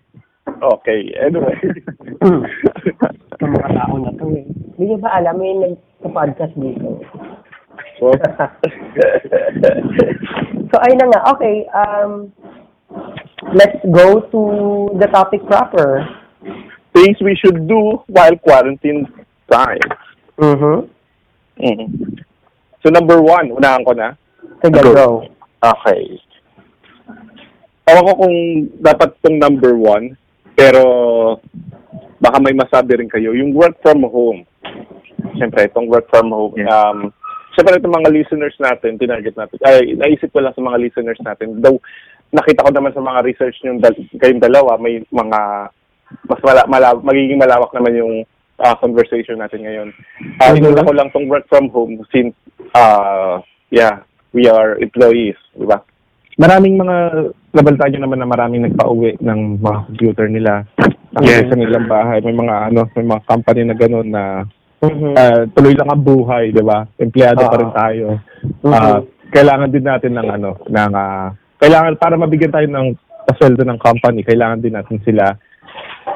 Okay, 0.63 1.01
anyway. 1.21 1.57
Sa 3.41 3.45
mga 3.49 3.69
tao 3.73 3.95
na 3.97 4.13
to 4.17 4.25
eh. 4.37 4.45
Hindi 4.77 4.85
niyo 4.85 4.99
ba 5.01 5.17
alam, 5.17 5.37
may 5.41 5.53
nagpa-podcast 5.57 6.55
dito. 6.57 7.01
so, 8.01 8.13
so, 10.71 10.75
ayun 10.85 10.99
na 11.01 11.07
nga. 11.13 11.21
Okay, 11.37 11.65
um, 11.73 12.33
let's 13.57 13.81
go 13.93 14.25
to 14.29 14.41
the 15.01 15.09
topic 15.09 15.41
proper. 15.49 16.05
Things 16.97 17.21
we 17.23 17.37
should 17.39 17.69
do 17.69 18.01
while 18.09 18.37
quarantine 18.41 19.07
time. 19.49 19.85
Mm-hmm. 20.41 20.89
Mhm. 21.61 21.89
So 22.81 22.89
number 22.89 23.21
one, 23.21 23.53
unahan 23.53 23.85
ko 23.85 23.93
na. 23.93 24.17
Sige, 24.65 24.81
Go. 24.81 24.97
go. 24.97 25.09
Okay. 25.61 26.17
Ewan 27.85 28.07
ko 28.09 28.13
kung 28.25 28.37
dapat 28.81 29.13
tong 29.21 29.37
number 29.37 29.77
one, 29.77 30.17
pero 30.55 30.83
baka 32.21 32.39
may 32.39 32.53
masabi 32.53 33.01
rin 33.01 33.11
kayo. 33.11 33.33
Yung 33.33 33.57
work 33.57 33.81
from 33.81 34.05
home. 34.05 34.45
Siyempre, 35.37 35.69
itong 35.69 35.89
work 35.89 36.07
from 36.11 36.31
home. 36.31 36.55
Yeah. 36.57 36.69
Um, 36.71 37.13
Siyempre, 37.51 37.83
itong 37.83 37.97
mga 37.99 38.15
listeners 38.15 38.55
natin, 38.63 38.95
tinarget 38.95 39.35
natin. 39.35 39.59
Ay, 39.67 39.99
naisip 39.99 40.31
ko 40.31 40.39
lang 40.39 40.55
sa 40.55 40.63
mga 40.63 40.79
listeners 40.87 41.19
natin. 41.19 41.59
Though, 41.59 41.83
nakita 42.31 42.63
ko 42.63 42.71
naman 42.71 42.95
sa 42.95 43.03
mga 43.03 43.27
research 43.27 43.59
nyo, 43.67 43.83
dal- 43.83 44.07
kayong 44.23 44.39
dalawa, 44.39 44.79
may 44.79 45.03
mga 45.11 45.41
mas 46.31 46.41
mala, 46.43 46.63
mala, 46.67 46.95
magiging 46.99 47.39
malawak 47.39 47.71
naman 47.75 47.95
yung 47.99 48.15
ah, 48.61 48.77
conversation 48.77 49.41
natin 49.41 49.65
ngayon. 49.65 49.89
Uh, 50.37 50.53
Mhm. 50.53 50.85
ko 50.85 50.93
lang 50.93 51.09
tong 51.17 51.27
work 51.33 51.49
from 51.49 51.73
home 51.73 51.97
since, 52.13 52.37
uh, 52.77 53.41
yeah, 53.73 54.05
we 54.37 54.45
are 54.53 54.77
employees, 54.79 55.39
di 55.57 55.65
ba? 55.65 55.81
maraming 56.41 56.81
mga 56.81 56.97
nabalita 57.51 57.91
nyo 57.91 58.01
naman 58.01 58.19
na 58.23 58.29
maraming 58.29 58.63
nagpa-uwi 58.65 59.19
ng 59.19 59.59
mga 59.59 59.79
computer 59.87 60.27
nila 60.31 60.65
Yes. 61.19 61.43
yes. 61.43 61.51
sa 61.51 61.59
nilang 61.59 61.91
bahay. 61.91 62.23
May 62.23 62.37
mga 62.39 62.71
ano, 62.71 62.87
may 62.95 63.03
mga 63.05 63.23
company 63.27 63.61
na 63.67 63.75
gano'n 63.75 64.09
na 64.09 64.23
Mhm. 64.81 65.13
ah, 65.13 65.43
tuloy 65.53 65.75
lang 65.75 65.91
ang 65.91 66.01
buhay, 66.01 66.55
'di 66.55 66.63
ba? 66.63 66.87
Empleyado 66.97 67.43
pa 67.45 67.53
Oo. 67.53 67.61
rin 67.61 67.73
tayo. 67.75 68.07
Mhm. 68.63 68.73
Ah, 68.73 68.99
kailangan 69.29 69.69
din 69.69 69.85
natin 69.85 70.13
ng 70.15 70.29
ano, 70.31 70.51
ng 70.65 70.93
ah, 70.95 71.35
kailangan 71.59 71.99
para 71.99 72.15
mabigyan 72.15 72.55
tayo 72.55 72.65
ng 72.71 72.95
pasweldo 73.27 73.67
ng 73.67 73.77
company, 73.77 74.23
kailangan 74.23 74.63
din 74.63 74.73
natin 74.73 75.03
sila 75.03 75.35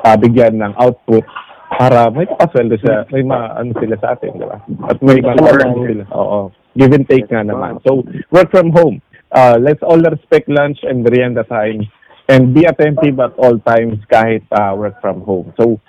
ah, 0.07 0.17
bigyan 0.17 0.57
ng 0.57 0.73
output 0.79 1.27
para 1.75 2.07
may 2.15 2.25
pasweldo 2.31 2.79
sa 2.79 3.03
may 3.11 3.27
ma, 3.27 3.53
ano 3.59 3.75
sila 3.77 3.99
sa 3.99 4.15
atin, 4.15 4.31
'di 4.39 4.47
ba? 4.47 4.59
At 4.89 4.97
may 5.03 5.19
naman. 5.19 5.75
sila. 5.85 6.05
Oo. 6.15 6.55
Give 6.75 6.95
and 6.95 7.07
take 7.07 7.27
nga 7.27 7.43
naman. 7.43 7.79
So, 7.87 8.03
work 8.31 8.51
from 8.51 8.71
home. 8.75 8.99
Uh, 9.35 9.59
let's 9.59 9.83
all 9.83 9.99
respect 9.99 10.47
lunch 10.49 10.79
and 10.87 11.03
merienda 11.03 11.43
time 11.45 11.83
and 12.31 12.55
be 12.55 12.65
attentive 12.65 13.19
at 13.19 13.35
all 13.35 13.59
times 13.67 13.99
kahit 14.07 14.47
uh, 14.55 14.73
work 14.79 14.95
from 15.03 15.21
home. 15.27 15.51
So, 15.59 15.83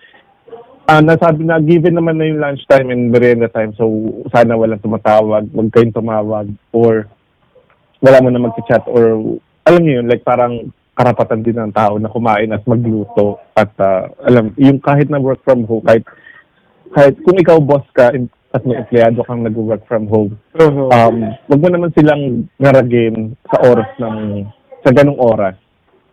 ah 0.85 1.01
nasabi 1.01 1.41
na 1.41 1.57
given 1.57 1.97
naman 1.97 2.21
na 2.21 2.29
yung 2.29 2.41
lunch 2.41 2.61
time 2.69 2.93
and 2.93 3.09
merienda 3.09 3.49
time 3.49 3.73
so 3.73 3.89
sana 4.29 4.53
walang 4.53 4.77
tumatawag 4.85 5.49
wag 5.49 5.69
kayong 5.73 5.89
tumawag 5.89 6.45
or 6.69 7.09
wala 8.05 8.21
mo 8.21 8.29
na 8.29 8.45
mag-chat 8.45 8.85
or 8.85 9.17
alam 9.65 9.81
niyo 9.81 10.01
yun 10.01 10.05
like 10.05 10.21
parang 10.21 10.69
karapatan 10.93 11.41
din 11.41 11.57
ng 11.57 11.73
tao 11.73 11.97
na 11.97 12.05
kumain 12.05 12.53
at 12.53 12.61
magluto 12.69 13.41
at 13.57 13.73
ah, 13.81 14.13
alam 14.29 14.53
yung 14.61 14.77
kahit 14.77 15.09
na 15.09 15.17
work 15.17 15.41
from 15.41 15.65
home 15.65 15.81
kahit 15.81 16.05
kahit 16.93 17.17
kung 17.25 17.37
ikaw 17.41 17.57
boss 17.57 17.85
ka 17.89 18.13
at 18.55 18.63
may 18.63 18.79
empleyado 18.79 19.19
kang 19.27 19.43
nag-work 19.43 19.83
from 19.83 20.07
home 20.07 20.39
Mhm. 20.55 20.87
um 20.95 21.17
wag 21.51 21.59
mo 21.59 21.67
naman 21.67 21.91
silang 21.91 22.47
ngaragin 22.55 23.35
sa 23.51 23.59
oras 23.67 23.91
ng 23.99 24.47
sa 24.79 24.95
ganong 24.95 25.19
oras 25.19 25.59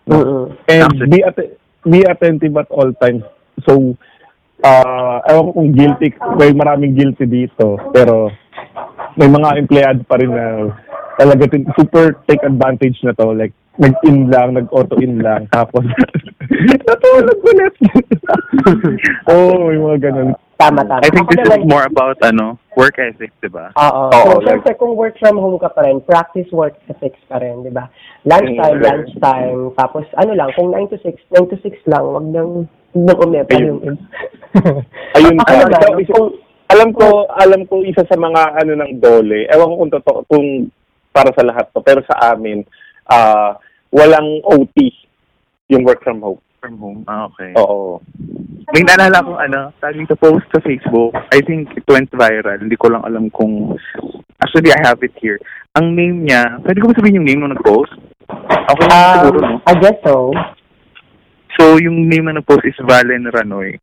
Mhm. 0.06 0.42
And 0.66 0.92
be 1.06 1.22
att- 1.22 1.54
be 1.86 2.02
attentive 2.02 2.58
at 2.58 2.70
all 2.70 2.90
times. 2.98 3.22
So, 3.62 3.94
uh, 4.62 5.18
ewan 5.30 5.46
ko 5.46 5.50
kung 5.54 5.70
guilty, 5.74 6.14
may 6.38 6.50
maraming 6.54 6.94
guilty 6.98 7.26
dito, 7.26 7.78
pero 7.94 8.30
may 9.14 9.30
mga 9.30 9.58
empleyado 9.58 10.02
pa 10.06 10.18
rin 10.18 10.30
na 10.30 10.74
talaga 11.18 11.46
tin- 11.50 11.70
super 11.78 12.18
take 12.26 12.42
advantage 12.42 12.98
na 13.06 13.14
to. 13.14 13.30
Like, 13.34 13.54
nag-in 13.76 14.28
lang, 14.28 14.52
nag-auto-in 14.52 15.20
lang, 15.20 15.48
tapos 15.48 15.84
natulog 16.86 17.40
ulit. 17.40 17.74
Oo, 19.32 19.48
oh, 19.48 19.60
may 19.68 19.78
mga 19.78 19.98
ganun. 20.10 20.30
Tama, 20.60 20.86
tama. 20.86 21.02
I 21.02 21.10
think 21.10 21.26
this 21.26 21.42
is 21.42 21.66
more 21.66 21.82
about 21.82 22.14
ano 22.22 22.54
work 22.78 22.94
ethics, 22.94 23.34
di 23.42 23.50
ba? 23.50 23.72
Oo. 23.74 24.12
Oo, 24.12 24.30
so, 24.38 24.44
like- 24.44 24.62
syempre, 24.62 24.72
kung 24.76 24.94
work 24.94 25.16
from 25.18 25.34
home 25.34 25.58
ka 25.58 25.72
pa 25.72 25.82
rin, 25.82 25.98
practice 26.04 26.46
work 26.52 26.76
ethics 26.86 27.18
pa 27.26 27.40
rin, 27.40 27.64
di 27.64 27.72
ba? 27.72 27.88
Lunchtime, 28.22 28.78
Mm. 28.78 28.84
lunchtime, 28.84 29.60
tapos 29.74 30.04
ano 30.14 30.32
lang, 30.36 30.52
kung 30.54 30.70
9 30.70 30.86
to 30.86 30.98
6, 31.00 31.18
9 31.34 31.50
to 31.50 31.58
6 31.58 31.74
lang, 31.88 32.04
wag 32.06 32.26
nang, 32.28 32.50
wag 32.94 33.02
nang 33.02 33.18
umepa 33.18 33.56
Ayun. 33.56 33.66
yung... 33.66 33.80
Ayun 35.18 35.36
Ako 35.40 35.48
pa. 35.48 35.66
naman, 35.66 35.92
isa- 35.98 36.12
kung, 36.14 36.28
alam 36.72 36.88
ko, 36.92 37.06
alam 37.28 37.60
ko 37.66 37.74
isa 37.84 38.00
sa 38.06 38.16
mga 38.16 38.42
ano 38.56 38.72
ng 38.80 38.92
dole. 38.96 39.44
Ewan 39.52 39.68
ko 39.68 39.74
kung 39.76 39.92
totoo, 39.92 40.18
kung 40.24 40.46
para 41.12 41.28
sa 41.36 41.44
lahat 41.44 41.68
to, 41.68 41.84
pero 41.84 42.00
sa 42.08 42.32
amin, 42.32 42.64
ah 43.10 43.58
walang 43.92 44.40
OT 44.44 45.02
yung 45.72 45.84
work 45.84 46.04
from 46.04 46.20
home. 46.20 46.40
From 46.60 46.78
home. 46.78 47.00
Ah, 47.08 47.26
okay. 47.26 47.52
Oo. 47.58 47.98
May 48.72 48.86
naalala 48.86 49.18
akong 49.18 49.40
ano, 49.40 49.60
taging 49.82 50.06
sa 50.06 50.16
post 50.16 50.46
sa 50.52 50.62
Facebook. 50.62 51.12
I 51.34 51.42
think 51.42 51.74
it 51.74 51.84
went 51.88 52.12
viral. 52.12 52.60
Hindi 52.60 52.78
ko 52.78 52.92
lang 52.92 53.02
alam 53.02 53.28
kung... 53.34 53.76
Actually, 54.38 54.70
I 54.70 54.80
have 54.86 55.02
it 55.02 55.14
here. 55.18 55.38
Ang 55.74 55.96
name 55.96 56.28
niya, 56.28 56.62
pwede 56.62 56.78
ko 56.78 56.90
ba 56.90 56.96
sabihin 56.96 57.18
yung 57.22 57.28
name 57.28 57.40
nung 57.42 57.54
nag-post? 57.54 57.94
Okay, 58.28 58.86
siguro, 58.88 59.38
no? 59.42 59.58
um, 59.58 59.66
I 59.66 59.74
guess 59.76 59.98
so. 60.06 60.30
So, 61.58 61.76
yung 61.82 62.08
name 62.08 62.30
na 62.30 62.38
nag-post 62.38 62.64
is 62.64 62.78
Valen 62.80 63.28
Ranoy. 63.28 63.76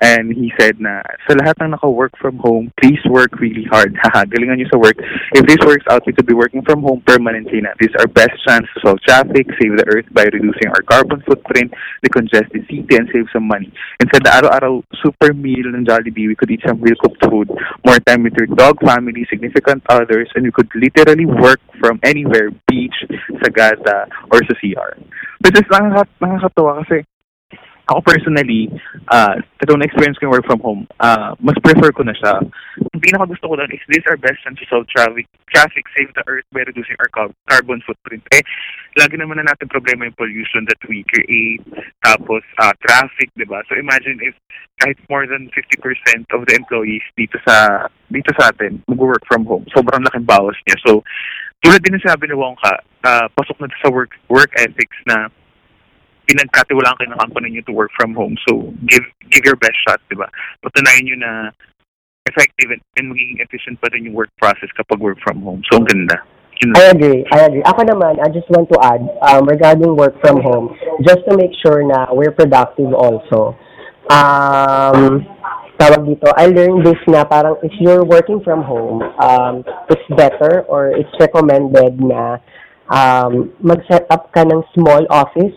And 0.00 0.30
he 0.30 0.52
said 0.54 0.78
na, 0.78 1.02
sa 1.26 1.34
lahat 1.34 1.58
ng 1.58 1.74
naka-work 1.74 2.14
from 2.22 2.38
home, 2.38 2.70
please 2.78 3.02
work 3.10 3.34
really 3.42 3.66
hard. 3.66 3.98
Haha, 4.02 4.22
galingan 4.30 4.62
nyo 4.62 4.70
sa 4.70 4.78
work. 4.78 4.94
If 5.34 5.42
this 5.50 5.58
works 5.66 5.82
out, 5.90 6.06
we 6.06 6.14
could 6.14 6.26
be 6.26 6.38
working 6.38 6.62
from 6.62 6.86
home 6.86 7.02
permanently 7.02 7.58
na. 7.58 7.74
This 7.82 7.90
is 7.90 7.98
our 7.98 8.06
best 8.06 8.38
chance 8.46 8.62
to 8.74 8.78
solve 8.78 9.02
traffic, 9.02 9.50
save 9.58 9.74
the 9.74 9.86
earth 9.90 10.06
by 10.14 10.30
reducing 10.30 10.70
our 10.70 10.86
carbon 10.86 11.18
footprint, 11.26 11.74
decongest 12.06 12.46
the 12.54 12.62
city, 12.70 12.86
and 12.94 13.10
save 13.10 13.26
some 13.34 13.50
money. 13.50 13.74
Instead 13.98 14.22
na 14.22 14.38
araw-araw 14.38 14.86
super 15.02 15.34
meal 15.34 15.66
ng 15.74 15.82
Jollibee, 15.82 16.30
we 16.30 16.38
could 16.38 16.50
eat 16.54 16.62
some 16.62 16.78
real 16.78 16.96
cooked 17.02 17.18
food, 17.26 17.50
more 17.82 17.98
time 18.06 18.22
with 18.22 18.38
your 18.38 18.46
dog 18.54 18.78
family, 18.86 19.26
significant 19.26 19.82
others, 19.90 20.30
and 20.38 20.46
we 20.46 20.54
could 20.54 20.70
literally 20.78 21.26
work 21.26 21.58
from 21.82 21.98
anywhere, 22.06 22.54
beach, 22.70 22.94
Sagada, 23.42 24.06
or 24.30 24.38
sa 24.46 24.54
CR. 24.62 24.94
Is 25.42 25.66
nakaka- 25.66 26.18
nakakatawa 26.22 26.86
kasi 26.86 27.02
ako 27.88 28.04
personally, 28.04 28.68
uh, 29.08 29.40
ito 29.40 29.72
na 29.72 29.88
experience 29.88 30.20
ko 30.20 30.28
yung 30.28 30.36
work 30.36 30.44
from 30.44 30.60
home, 30.60 30.84
uh, 31.00 31.32
mas 31.40 31.56
prefer 31.64 31.88
ko 31.88 32.04
na 32.04 32.12
siya. 32.12 32.36
Ang 32.92 33.00
pinaka 33.00 33.24
gusto 33.24 33.48
ko 33.48 33.56
doon 33.56 33.72
is 33.72 33.80
this 33.88 34.04
our 34.04 34.20
best 34.20 34.44
chance 34.44 34.60
to 34.60 34.68
solve 34.68 34.84
traffic, 34.92 35.24
traffic, 35.48 35.88
save 35.96 36.12
the 36.12 36.24
earth 36.28 36.44
by 36.52 36.68
reducing 36.68 36.96
our 37.00 37.08
car- 37.08 37.32
carbon 37.48 37.80
footprint. 37.88 38.20
Eh, 38.36 38.44
lagi 39.00 39.16
naman 39.16 39.40
na 39.40 39.48
natin 39.48 39.72
problema 39.72 40.04
yung 40.04 40.20
pollution 40.20 40.68
that 40.68 40.80
we 40.84 41.00
create, 41.08 41.64
tapos 42.04 42.44
uh, 42.60 42.76
traffic, 42.84 43.32
di 43.40 43.48
ba? 43.48 43.64
So 43.72 43.80
imagine 43.80 44.20
if 44.20 44.36
kahit 44.84 45.00
more 45.08 45.26
than 45.26 45.50
50% 45.56 46.28
of 46.36 46.46
the 46.46 46.54
employees 46.54 47.02
dito 47.18 47.40
sa 47.42 47.88
dito 48.12 48.30
sa 48.38 48.52
atin 48.52 48.84
mag-work 48.86 49.24
from 49.26 49.48
home. 49.48 49.66
Sobrang 49.74 50.04
laking 50.06 50.28
bawas 50.28 50.54
niya. 50.68 50.78
So, 50.86 51.02
tulad 51.64 51.82
din 51.82 51.98
ng 51.98 52.06
sabi 52.06 52.30
ni 52.30 52.36
Wongka, 52.38 52.84
uh, 53.02 53.26
pasok 53.34 53.58
na 53.58 53.72
sa 53.82 53.90
work 53.90 54.14
work 54.30 54.54
ethics 54.54 54.98
na 55.08 55.32
pinagkatiwalaan 56.28 56.96
kayo 57.00 57.08
ng 57.08 57.22
company 57.24 57.46
nyo 57.56 57.64
to 57.64 57.72
work 57.72 57.90
from 57.96 58.12
home. 58.12 58.36
So, 58.44 58.76
give 58.84 59.02
give 59.32 59.48
your 59.48 59.56
best 59.56 59.80
shot, 59.88 59.98
di 60.12 60.16
ba? 60.20 60.28
Patunayan 60.60 61.08
nyo 61.08 61.16
na 61.16 61.32
effective 62.28 62.76
and, 62.76 62.84
and 63.00 63.08
magiging 63.08 63.40
efficient 63.40 63.80
pa 63.80 63.88
rin 63.88 64.04
yung 64.04 64.14
work 64.14 64.28
process 64.36 64.68
kapag 64.76 65.00
work 65.00 65.16
from 65.24 65.40
home. 65.40 65.64
So, 65.72 65.80
ang 65.80 65.88
ganda. 65.88 66.20
I 66.76 66.90
agree. 66.90 67.24
I 67.30 67.46
agree. 67.46 67.62
Ako 67.62 67.86
naman, 67.86 68.18
I 68.18 68.28
just 68.34 68.50
want 68.50 68.66
to 68.74 68.78
add 68.82 69.02
um, 69.22 69.46
regarding 69.46 69.94
work 69.94 70.18
from 70.20 70.42
home, 70.42 70.74
just 71.06 71.22
to 71.30 71.38
make 71.38 71.54
sure 71.62 71.86
na 71.86 72.10
we're 72.10 72.34
productive 72.34 72.90
also. 72.92 73.54
Um, 74.10 75.22
tawag 75.78 76.02
dito, 76.02 76.26
I 76.34 76.50
learned 76.50 76.82
this 76.82 76.98
na 77.06 77.22
parang 77.22 77.62
if 77.62 77.70
you're 77.78 78.02
working 78.02 78.42
from 78.42 78.66
home, 78.66 79.06
um, 79.22 79.62
it's 79.86 80.02
better 80.18 80.66
or 80.66 80.90
it's 80.90 81.12
recommended 81.22 82.02
na 82.02 82.42
um, 82.90 83.54
mag-set 83.62 84.10
up 84.10 84.34
ka 84.34 84.42
ng 84.42 84.58
small 84.74 85.06
office 85.14 85.54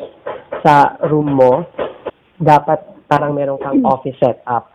sa 0.64 0.98
room 1.10 1.36
mo. 1.36 1.66
Dapat 2.42 3.06
parang 3.12 3.36
meron 3.36 3.60
kang 3.60 3.84
office 3.84 4.18
setup 4.18 4.72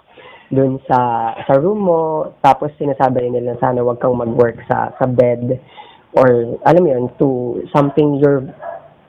dun 0.46 0.78
sa 0.86 1.32
sa 1.42 1.58
room 1.58 1.82
mo 1.82 2.30
tapos 2.38 2.70
sinasabi 2.78 3.26
rin 3.26 3.34
nila 3.34 3.58
sana 3.58 3.82
wag 3.82 3.98
kang 3.98 4.14
mag-work 4.14 4.62
sa 4.70 4.94
sa 4.94 5.06
bed 5.10 5.58
or 6.14 6.54
alam 6.62 6.82
mo 6.86 6.88
yun 6.94 7.06
to 7.18 7.58
something 7.74 8.22
you're 8.22 8.46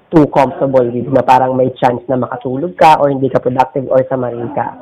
too 0.10 0.26
comfortable 0.34 0.88
with 0.88 1.06
na 1.12 1.22
parang 1.22 1.54
may 1.54 1.70
chance 1.78 2.02
na 2.10 2.18
makatulog 2.18 2.74
ka 2.80 2.98
or 2.98 3.12
hindi 3.12 3.30
ka 3.30 3.44
productive 3.44 3.86
or 3.92 4.02
samarin 4.08 4.50
ka. 4.56 4.74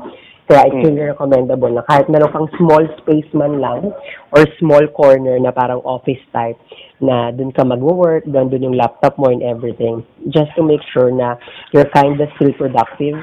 Kaya 0.46 0.70
it's 0.70 0.78
really 0.86 1.10
recommendable 1.10 1.74
na 1.74 1.82
kahit 1.90 2.06
meron 2.06 2.30
kang 2.30 2.50
small 2.62 2.86
space 3.02 3.26
man 3.34 3.58
lang 3.58 3.90
or 4.30 4.46
small 4.62 4.86
corner 4.94 5.42
na 5.42 5.50
parang 5.50 5.82
office 5.82 6.22
type 6.30 6.58
na 7.02 7.32
dun 7.32 7.52
ka 7.52 7.64
mag-work, 7.64 8.24
dun, 8.26 8.50
dun 8.50 8.64
yung 8.64 8.78
laptop 8.78 9.18
mo 9.18 9.28
and 9.28 9.44
everything. 9.44 10.06
Just 10.30 10.52
to 10.56 10.64
make 10.64 10.82
sure 10.94 11.12
na 11.12 11.36
you're 11.74 11.90
kind 11.92 12.20
of 12.20 12.30
still 12.36 12.54
productive 12.54 13.16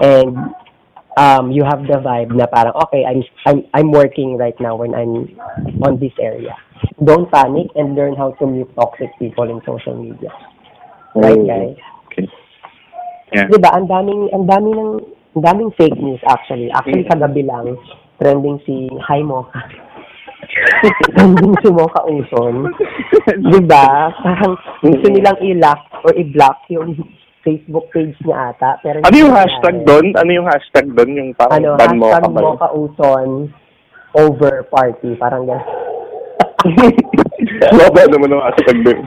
and 0.00 0.36
um, 1.18 1.50
you 1.50 1.64
have 1.64 1.82
the 1.82 1.98
vibe 1.98 2.30
na 2.30 2.46
parang, 2.46 2.72
okay, 2.86 3.02
I'm, 3.04 3.22
I'm, 3.46 3.58
I'm 3.74 3.90
working 3.90 4.38
right 4.38 4.54
now 4.60 4.76
when 4.76 4.94
I'm 4.94 5.34
on 5.82 5.98
this 5.98 6.14
area. 6.22 6.54
Don't 7.02 7.30
panic 7.30 7.74
and 7.74 7.94
learn 7.94 8.14
how 8.14 8.32
to 8.38 8.46
mute 8.46 8.70
toxic 8.74 9.10
people 9.18 9.50
in 9.50 9.60
social 9.66 9.98
media. 9.98 10.30
Right, 11.14 11.42
guys? 11.42 11.76
Okay. 12.12 12.30
Yeah. 13.32 13.48
'di 13.48 13.58
ba? 13.60 13.76
Ang 13.76 13.86
daming 13.92 14.22
ang 14.32 14.44
daming 14.48 14.76
ng 14.76 14.92
ang 15.36 15.42
daming 15.44 15.70
fake 15.76 15.98
news 16.00 16.22
actually. 16.24 16.72
Actually 16.72 17.04
kagabi 17.04 17.44
lang 17.44 17.76
trending 18.16 18.58
si 18.64 18.88
Hi 19.04 19.20
Mocha. 19.20 19.62
Si 21.62 21.68
Mocha 21.70 22.02
Uson. 22.06 22.70
'Di 23.28 23.60
ba? 23.66 24.12
Parang 24.22 24.54
gusto 24.82 25.06
nilang 25.10 25.38
i-lock 25.42 25.82
or 26.04 26.12
i-block 26.14 26.58
yung 26.70 26.94
Facebook 27.42 27.88
page 27.94 28.18
niya 28.26 28.52
ata. 28.52 28.76
Pero 28.84 29.00
Ano 29.02 29.16
yung 29.16 29.32
hindi 29.32 29.40
hashtag 29.40 29.76
doon? 29.88 30.06
Ano 30.18 30.30
yung 30.30 30.48
hashtag 30.48 30.86
doon? 30.92 31.10
Yung 31.16 31.30
parang 31.32 31.64
Ano, 31.64 31.80
ban 31.80 31.96
mo 31.96 32.12
hashtag 32.12 32.34
ka 32.34 32.60
ba? 32.60 32.68
Uson 32.76 33.30
over 34.16 34.64
party. 34.68 35.16
Parang 35.16 35.48
gano'n. 35.48 35.64
Wala 37.78 38.02
naman 38.10 38.32
ang 38.34 38.44
hashtag 38.50 38.78
doon. 38.84 39.00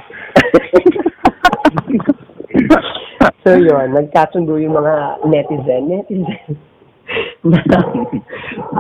so 3.46 3.50
yun, 3.54 3.88
nagkasundo 3.94 4.58
yung 4.58 4.74
mga 4.78 4.94
netizen, 5.30 5.84
netizen, 5.90 6.58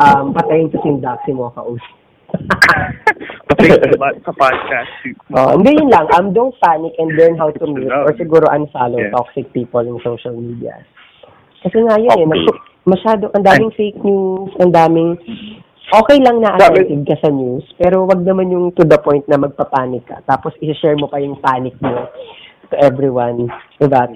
um, 0.02 0.32
patayin 0.34 0.72
sa 0.72 0.80
sindak 0.82 1.20
si 1.28 1.36
Mocha 1.36 1.62
Uson. 1.62 2.01
Kasi 3.52 3.68
sa, 3.78 4.08
sa 4.26 4.32
podcast. 4.34 4.92
Oh, 5.36 5.60
hindi 5.60 5.76
yun 5.76 5.92
lang. 5.92 6.08
Um, 6.16 6.32
don't 6.32 6.56
panic 6.64 6.96
and 6.98 7.14
learn 7.14 7.36
how 7.38 7.52
to 7.52 7.66
mute 7.68 7.92
or 7.92 8.12
siguro 8.16 8.48
unfollow 8.50 8.98
Yeah. 8.98 9.14
toxic 9.14 9.52
people 9.52 9.84
in 9.84 10.00
social 10.02 10.34
media. 10.34 10.82
Kasi 11.62 11.78
nga 11.84 12.00
yun 12.00 12.10
eh, 12.10 12.26
Okay. 12.26 12.26
nag- 12.26 12.62
masyado, 12.88 13.24
ang 13.36 13.46
daming 13.46 13.74
fake 13.78 14.02
news, 14.02 14.50
ang 14.58 14.74
daming, 14.74 15.14
okay 15.94 16.18
lang 16.24 16.42
na 16.42 16.58
attentive 16.58 17.06
ka 17.06 17.16
sa 17.22 17.30
news, 17.30 17.62
pero 17.78 18.08
wag 18.08 18.24
naman 18.26 18.50
yung 18.50 18.74
to 18.74 18.82
the 18.82 18.98
point 18.98 19.28
na 19.30 19.38
magpapanik 19.38 20.08
ka. 20.10 20.24
Tapos 20.26 20.56
i-share 20.64 20.98
mo 20.98 21.06
pa 21.06 21.22
yung 21.22 21.38
panic 21.38 21.78
mo 21.84 22.10
to 22.72 22.76
everyone. 22.80 23.52
Diba? 23.78 24.10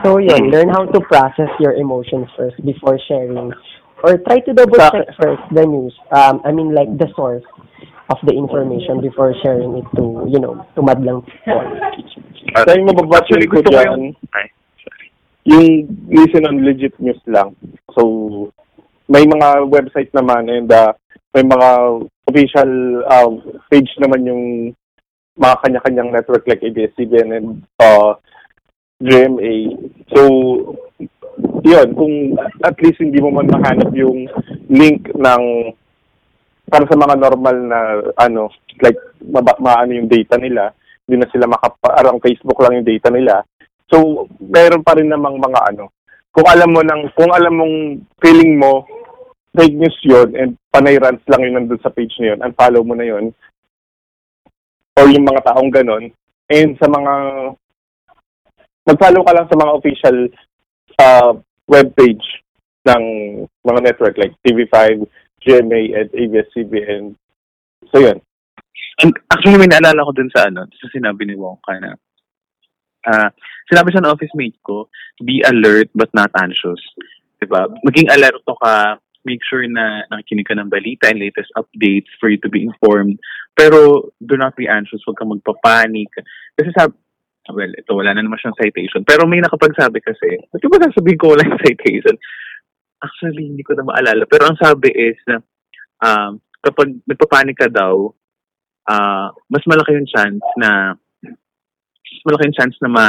So 0.00 0.22
yun, 0.22 0.48
learn 0.48 0.70
how 0.70 0.86
to 0.86 1.00
process 1.04 1.50
your 1.58 1.74
emotions 1.74 2.30
first 2.38 2.56
before 2.64 2.96
sharing. 3.04 3.50
Or 4.04 4.18
try 4.22 4.38
to 4.40 4.52
double 4.54 4.78
check 4.78 5.10
first 5.18 5.42
the 5.50 5.66
news. 5.66 5.94
Um, 6.14 6.40
I 6.44 6.52
mean 6.52 6.74
like 6.74 6.90
the 6.98 7.10
source 7.16 7.44
of 8.08 8.18
the 8.24 8.32
information 8.32 9.00
before 9.00 9.34
sharing 9.42 9.76
it 9.76 9.86
to, 9.96 10.24
you 10.30 10.40
know, 10.40 10.64
to 10.74 10.80
madlang 10.80 11.24
people. 11.26 11.60
Sa 12.56 12.72
yung 12.72 12.88
mababati 12.88 13.36
ko 13.36 13.60
gusto 13.60 13.68
ko 13.68 13.76
dyan, 13.76 13.84
yung... 13.84 14.04
Ay, 14.32 14.46
sorry. 14.80 15.06
yung 15.44 15.66
listen 16.08 16.48
on 16.48 16.64
legit 16.64 16.96
news 16.96 17.20
lang. 17.28 17.52
So, 17.92 18.48
may 19.08 19.28
mga 19.28 19.68
website 19.68 20.08
naman 20.16 20.48
and 20.48 20.68
uh, 20.72 20.96
may 21.36 21.44
mga 21.44 21.68
official 22.28 22.70
uh, 23.04 23.30
page 23.68 23.92
naman 24.00 24.24
yung 24.24 24.44
mga 25.36 25.56
kanya-kanyang 25.64 26.10
network 26.12 26.44
like 26.48 26.64
ABS-CBN 26.64 27.30
and 27.36 27.48
uh, 27.78 28.16
GMA. 29.04 29.76
So, 30.16 30.20
yun, 31.62 31.88
kung 31.94 32.14
at 32.64 32.76
least 32.80 33.02
hindi 33.02 33.18
mo 33.20 33.34
man 33.34 33.50
mahanap 33.50 33.90
yung 33.94 34.28
link 34.72 35.10
ng 35.14 35.42
para 36.68 36.84
sa 36.84 36.96
mga 37.00 37.16
normal 37.16 37.56
na 37.64 37.80
ano 38.20 38.52
like 38.84 39.00
maano 39.58 39.88
yung 39.88 40.08
data 40.08 40.36
nila 40.36 40.68
hindi 41.08 41.24
na 41.24 41.28
sila 41.32 41.48
makaparang 41.48 42.20
Facebook 42.20 42.60
lang 42.60 42.80
yung 42.80 42.88
data 42.88 43.08
nila 43.08 43.40
So, 43.88 44.28
meron 44.36 44.84
pa 44.84 44.96
rin 45.00 45.08
namang 45.08 45.40
mga 45.40 45.60
ano. 45.74 45.88
Kung 46.28 46.44
alam 46.44 46.70
mo 46.70 46.84
nang 46.84 47.08
kung 47.16 47.32
alam 47.32 47.56
mong 47.56 47.76
feeling 48.20 48.60
mo 48.60 48.84
fake 49.56 49.74
news 49.74 49.98
'yon 50.04 50.28
and 50.36 50.50
panay 50.68 51.00
rants 51.00 51.24
lang 51.24 51.40
yun 51.40 51.56
nandun 51.56 51.80
sa 51.80 51.90
page 51.90 52.12
na 52.20 52.36
yun, 52.36 52.44
unfollow 52.44 52.84
mo 52.84 52.92
na 52.92 53.08
yun. 53.08 53.32
Or 55.00 55.08
yung 55.08 55.24
mga 55.24 55.40
taong 55.48 55.72
ganon. 55.72 56.12
And 56.52 56.76
sa 56.76 56.86
mga 56.86 57.12
mag-follow 58.92 59.22
ka 59.24 59.32
lang 59.34 59.46
sa 59.48 59.56
mga 59.56 59.72
official 59.72 60.16
uh, 60.98 61.32
web 61.66 61.94
page 61.96 62.24
ng 62.86 63.02
mga 63.64 63.80
network 63.82 64.16
like 64.18 64.34
TV5, 64.46 65.06
GMA, 65.44 65.94
and 65.94 66.08
ABS-CBN. 66.12 67.14
So, 67.92 68.00
yun. 68.00 68.18
And 68.98 69.14
actually, 69.30 69.58
may 69.58 69.70
naalala 69.70 70.06
ko 70.06 70.12
dun 70.12 70.30
sa 70.34 70.50
ano, 70.50 70.66
sa 70.66 70.86
sinabi 70.90 71.26
ni 71.26 71.38
Wongka 71.38 71.78
na, 71.78 71.94
ah, 73.06 73.30
sinabi 73.70 73.94
sa 73.94 74.02
office 74.10 74.34
mate 74.34 74.58
ko, 74.66 74.90
be 75.22 75.44
alert 75.46 75.86
but 75.94 76.10
not 76.14 76.34
anxious. 76.34 76.82
Diba? 77.38 77.70
Maging 77.86 78.10
alerto 78.10 78.58
ka, 78.58 78.98
make 79.22 79.38
sure 79.46 79.62
na 79.70 80.02
nakikinig 80.10 80.50
ka 80.50 80.58
ng 80.58 80.72
balita 80.72 81.12
and 81.12 81.22
latest 81.22 81.52
updates 81.54 82.10
for 82.18 82.26
you 82.26 82.40
to 82.42 82.50
be 82.50 82.66
informed. 82.66 83.20
Pero 83.54 84.10
do 84.18 84.34
not 84.34 84.58
be 84.58 84.66
anxious, 84.66 85.02
huwag 85.06 85.18
kang 85.18 85.30
magpapanik. 85.30 86.10
Kasi 86.58 86.74
sabi, 86.74 86.94
well, 87.52 87.72
ito 87.72 87.92
wala 87.96 88.12
na 88.12 88.24
naman 88.24 88.38
siyang 88.40 88.58
citation. 88.58 89.02
Pero 89.04 89.24
may 89.24 89.40
nakapagsabi 89.40 89.98
kasi, 90.04 90.38
ba't 90.52 90.64
ba 90.64 90.88
sasabihin 90.88 91.20
ko 91.20 91.32
wala 91.32 91.44
yung 91.48 91.62
citation? 91.64 92.16
Actually, 92.98 93.54
hindi 93.54 93.62
ko 93.62 93.78
na 93.78 93.86
maalala. 93.86 94.24
Pero 94.26 94.50
ang 94.50 94.58
sabi 94.58 94.90
is 94.90 95.18
na 95.30 95.40
um, 96.02 96.42
kapag 96.60 96.92
nagpapanik 97.06 97.56
ka 97.58 97.68
daw, 97.70 98.10
ah 98.88 99.30
mas 99.52 99.62
malaki 99.68 99.94
yung 99.94 100.08
chance 100.08 100.44
na 100.56 100.96
mas 102.08 102.22
malaki 102.24 102.48
yung 102.48 102.58
chance 102.58 102.76
na 102.80 102.90
ma 102.90 103.06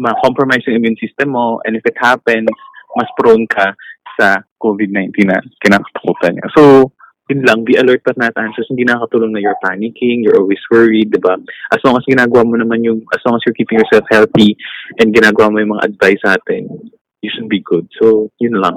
ma-compromise 0.00 0.64
yung 0.64 0.80
immune 0.80 0.96
system 0.96 1.36
mo 1.36 1.60
and 1.68 1.76
if 1.76 1.84
it 1.84 1.96
happens, 2.00 2.48
mas 2.96 3.08
prone 3.20 3.44
ka 3.44 3.76
sa 4.16 4.40
COVID-19 4.56 5.12
na 5.28 5.36
kinakatakutan 5.60 6.40
niya. 6.40 6.48
So, 6.56 6.92
yun 7.30 7.46
lang, 7.46 7.62
be 7.62 7.78
alert 7.78 8.02
but 8.02 8.18
not 8.18 8.34
anxious. 8.34 8.66
Hindi 8.66 8.84
nakakatulong 8.84 9.30
na 9.30 9.40
you're 9.40 9.62
panicking, 9.62 10.26
you're 10.26 10.36
always 10.36 10.60
worried, 10.66 11.14
di 11.14 11.22
ba? 11.22 11.38
As 11.70 11.78
long 11.86 11.94
as 11.94 12.04
ginagawa 12.04 12.42
mo 12.42 12.58
naman 12.58 12.82
yung, 12.82 13.06
as 13.14 13.22
long 13.22 13.38
as 13.38 13.42
you're 13.46 13.54
keeping 13.54 13.78
yourself 13.78 14.04
healthy 14.10 14.58
and 14.98 15.14
ginagawa 15.14 15.54
mo 15.54 15.62
yung 15.62 15.72
mga 15.78 15.86
advice 15.94 16.22
natin, 16.26 16.90
you 17.22 17.30
should 17.30 17.48
be 17.48 17.62
good. 17.62 17.86
So, 18.02 18.28
yun 18.42 18.58
lang. 18.58 18.74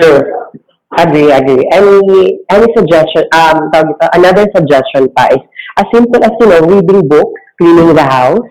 Sure. 0.00 0.50
Agree, 0.98 1.30
agree. 1.30 1.66
Any 1.74 2.38
any 2.50 2.68
suggestion, 2.70 3.26
um, 3.34 3.70
another 4.14 4.46
suggestion 4.54 5.10
pa 5.10 5.26
is 5.34 5.42
as 5.78 5.86
simple 5.90 6.22
as, 6.22 6.30
you 6.38 6.46
know, 6.46 6.62
reading 6.70 7.02
books, 7.10 7.34
cleaning 7.58 7.94
the 7.94 8.06
house, 8.06 8.46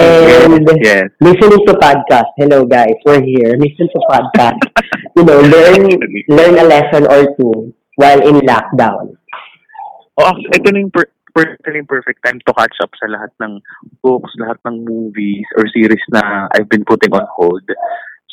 and 0.00 0.64
Yes. 0.80 1.12
listening 1.20 1.60
to 1.68 1.72
podcast. 1.76 2.32
Hello 2.40 2.64
guys, 2.64 2.96
we're 3.04 3.20
here. 3.20 3.52
Listen 3.60 3.86
to 3.92 4.00
podcast. 4.08 4.56
you 5.16 5.24
know, 5.24 5.40
learn 5.44 5.84
learn 6.32 6.54
a 6.56 6.64
lesson 6.64 7.04
or 7.04 7.28
two 7.36 7.74
while 8.00 8.20
in 8.24 8.40
lockdown. 8.48 9.12
Oh, 10.16 10.24
actually, 10.24 10.56
ito 10.56 10.68
na 10.72 10.80
yung 10.80 10.92
per- 10.92 11.12
perfectly 11.36 11.84
perfect 11.84 12.20
time 12.24 12.40
to 12.48 12.52
catch 12.56 12.76
up 12.80 12.92
sa 12.96 13.12
lahat 13.12 13.30
ng 13.44 13.60
books, 14.00 14.32
lahat 14.40 14.56
ng 14.68 14.88
movies 14.88 15.44
or 15.60 15.68
series 15.68 16.02
na 16.08 16.48
I've 16.52 16.68
been 16.68 16.84
putting 16.88 17.12
on 17.12 17.28
hold. 17.36 17.64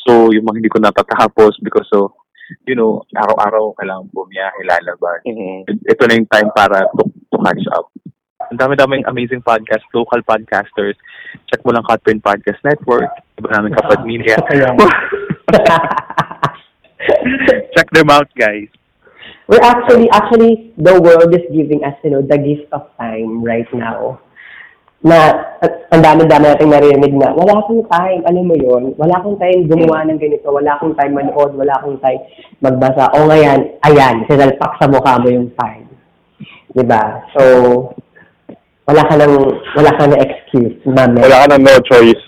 So, 0.08 0.32
yung 0.32 0.48
mga 0.48 0.64
hindi 0.64 0.72
ko 0.72 0.80
natatapos 0.80 1.60
because 1.60 1.88
of, 1.92 2.16
you 2.64 2.76
know, 2.76 3.04
araw-araw 3.12 3.76
kailangan 3.76 4.08
bumiyahe, 4.08 4.64
lalabas. 4.64 5.20
Ito 5.68 6.02
na 6.08 6.16
yung 6.16 6.28
time 6.32 6.48
para 6.56 6.88
to, 6.96 7.04
to 7.12 7.36
catch 7.44 7.64
up. 7.76 7.92
Ang 8.48 8.56
dami-daming 8.56 9.04
amazing 9.04 9.44
podcast, 9.44 9.84
local 9.92 10.24
podcasters. 10.24 10.96
Check 11.52 11.60
mo 11.68 11.76
lang 11.76 11.84
Cutprint 11.84 12.24
Podcast 12.24 12.56
Network. 12.64 13.12
Iba 13.36 13.48
namin 13.52 13.76
kapag 13.76 14.08
media. 14.08 14.40
Check 17.76 17.92
them 17.92 18.08
out, 18.08 18.32
guys. 18.32 18.72
We're 19.52 19.60
actually, 19.60 20.08
actually, 20.08 20.72
the 20.80 20.96
world 20.96 21.28
is 21.36 21.44
giving 21.52 21.84
us, 21.84 21.92
you 22.00 22.16
know, 22.16 22.24
the 22.24 22.40
gift 22.40 22.72
of 22.72 22.88
time 22.96 23.44
right 23.44 23.68
now. 23.76 24.16
Na, 25.04 25.44
at- 25.60 25.84
ang 25.92 26.00
dami-dami 26.00 26.48
natin 26.48 26.72
narinig 26.72 27.12
na, 27.20 27.36
wala 27.36 27.60
akong 27.60 27.84
time, 27.92 28.24
alam 28.24 28.48
mo 28.48 28.56
yon 28.56 28.96
wala 28.96 29.12
akong 29.20 29.36
time 29.36 29.68
gumawa 29.68 30.08
ng 30.08 30.20
ganito, 30.20 30.48
wala 30.50 30.74
akong 30.74 30.96
time 30.96 31.14
manood, 31.16 31.52
wala 31.52 31.72
akong 31.80 32.00
time 32.00 32.20
magbasa. 32.64 33.12
O 33.12 33.28
ngayon, 33.28 33.76
ayan, 33.84 34.24
sinalpak 34.24 34.72
sa 34.80 34.88
mukha 34.88 35.20
mo 35.20 35.28
yung 35.28 35.52
time. 35.54 35.84
Diba? 36.72 37.28
So, 37.36 37.42
wala 38.88 39.04
ka 39.04 39.14
nang, 39.20 39.36
wala 39.76 39.90
ka 40.00 40.04
na 40.08 40.16
excuse, 40.16 40.80
mami. 40.88 41.20
Wala 41.20 41.44
ka 41.44 41.46
na 41.52 41.60
no 41.60 41.76
choice. 41.84 42.24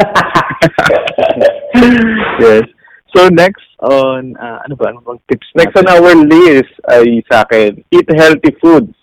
yes. 2.42 2.66
So, 3.14 3.30
next 3.30 3.62
on, 3.78 4.34
uh, 4.38 4.58
ano 4.66 4.74
ba, 4.74 4.90
ano 4.90 5.02
bang 5.02 5.22
tips 5.30 5.46
Next 5.54 5.78
on 5.78 5.86
our 5.86 6.14
list 6.14 6.74
ay 6.90 7.22
sa 7.30 7.46
akin, 7.46 7.78
eat 7.94 8.10
healthy 8.10 8.54
foods. 8.58 8.94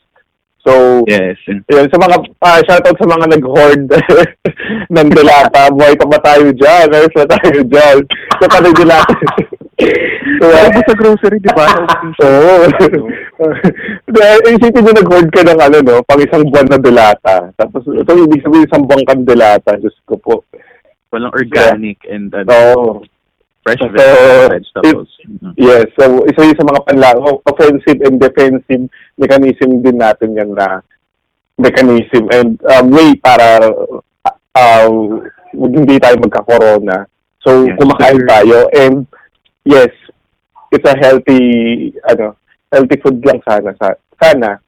So, 0.67 0.73
Yes. 1.07 1.39
yun, 1.47 1.63
sa 1.87 1.95
mga, 1.95 2.15
ah, 2.43 2.59
shoutout 2.59 2.99
sa 2.99 3.07
mga 3.07 3.25
nag-hoard 3.39 3.87
ng 4.95 5.07
dilata. 5.15 5.71
Buhay 5.71 5.95
pa 5.95 6.05
ba 6.05 6.19
tayo 6.19 6.51
dyan? 6.51 6.91
Meron 6.91 7.13
pa 7.15 7.23
tayo 7.39 7.59
dyan. 7.63 7.97
Sa 8.35 8.47
pa 8.51 8.59
dilata. 8.59 9.15
so, 10.39 10.45
mo 10.51 10.79
sa 10.83 10.95
grocery, 10.99 11.39
di 11.39 11.51
ba? 11.55 11.71
Oo. 12.27 12.67
Dahil 14.07 14.39
isipin 14.51 14.83
nyo 14.83 14.93
nag-hoard 14.93 15.29
ka 15.31 15.41
ng 15.47 15.59
ano, 15.61 15.77
no? 15.79 15.95
Pang 16.03 16.19
isang 16.19 16.43
buwan 16.51 16.67
na 16.67 16.79
dilata. 16.81 17.47
Tapos, 17.55 17.87
ito 17.87 18.11
ibig 18.17 18.43
sabihin 18.43 18.67
isang 18.67 18.83
buwan 18.83 19.07
kang 19.07 19.23
dilata. 19.23 19.79
Diyos 19.79 19.95
ko 20.03 20.19
po. 20.19 20.43
Walang 21.15 21.31
organic 21.31 22.03
and 22.11 22.27
uh, 22.35 22.43
Oo. 22.43 23.07
fresh 23.63 23.79
So, 23.79 23.87
veg- 23.87 24.51
vegetables. 24.51 25.11
Mhm. 25.23 25.51
Yes, 25.55 25.87
so 25.95 26.23
isa 26.23 26.43
yun 26.43 26.55
sa 26.55 26.67
mga 26.67 26.83
panlang, 26.83 27.19
offensive 27.43 27.99
and 28.03 28.19
defensive 28.19 28.87
mechanism 29.17 29.81
din 29.81 29.97
natin 29.97 30.37
yan 30.37 30.53
na 30.53 30.81
mechanism 31.57 32.29
and 32.29 32.61
um, 32.69 32.93
way 32.93 33.17
para 33.17 33.65
uh, 34.53 34.89
hindi 35.53 35.97
tayo 35.97 36.21
magka-corona. 36.21 37.09
So, 37.41 37.65
Yes, 37.65 37.77
kumakain 37.81 38.21
sir. 38.21 38.27
tayo. 38.29 38.57
And, 38.71 38.95
yes, 39.65 39.89
it's 40.69 40.85
a 40.85 40.93
healthy, 40.93 41.41
ano, 42.05 42.37
healthy 42.69 42.97
food 43.01 43.23
lang 43.25 43.41
sana. 43.41 43.73
Sa, 43.79 43.95
sana. 44.21 44.61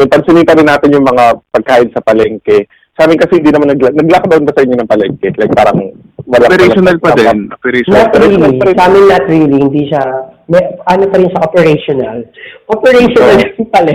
Yung 0.00 0.08
pansinin 0.08 0.48
pa 0.48 0.56
rin 0.56 0.64
natin 0.64 0.94
yung 0.96 1.04
mga 1.04 1.44
pagkain 1.52 1.92
sa 1.92 2.00
palengke. 2.00 2.64
Sa 2.96 3.04
amin 3.04 3.20
kasi 3.20 3.40
hindi 3.40 3.52
naman 3.52 3.76
nag- 3.76 3.92
nag-lockdown 3.92 4.48
ba 4.48 4.52
sa 4.56 4.64
inyo 4.64 4.76
ng 4.80 4.88
palengke? 4.88 5.28
Like 5.36 5.52
parang 5.52 5.92
wala 6.24 6.44
Operational 6.48 6.96
pa 6.96 7.12
din. 7.12 7.52
Operational 7.52 8.00
Not 8.00 8.08
pa 8.08 8.18
really. 8.20 8.36
Operational. 8.40 8.76
Sa 8.78 8.84
amin, 8.88 9.04
not 9.04 9.24
really. 9.28 9.58
Hindi 9.60 9.82
siya, 9.90 10.02
may, 10.52 10.60
ano 10.84 11.08
pa 11.08 11.16
rin 11.16 11.32
siya, 11.32 11.46
operational. 11.48 12.18
Operational 12.68 13.40
yung 13.40 13.68
pala. 13.74 13.92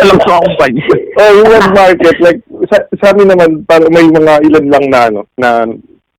Alam 0.00 0.16
akong 0.16 0.44
kumpanya. 0.48 0.82
oh, 1.20 1.32
yung 1.36 1.48
wet 1.52 1.68
market, 1.76 2.16
like, 2.24 2.40
sa, 2.72 2.76
sa 2.96 3.06
amin 3.12 3.28
naman, 3.28 3.60
parang 3.68 3.92
may 3.92 4.08
mga 4.08 4.32
ilan 4.48 4.66
lang 4.72 4.84
na, 4.88 5.00
ano, 5.12 5.20
na 5.36 5.68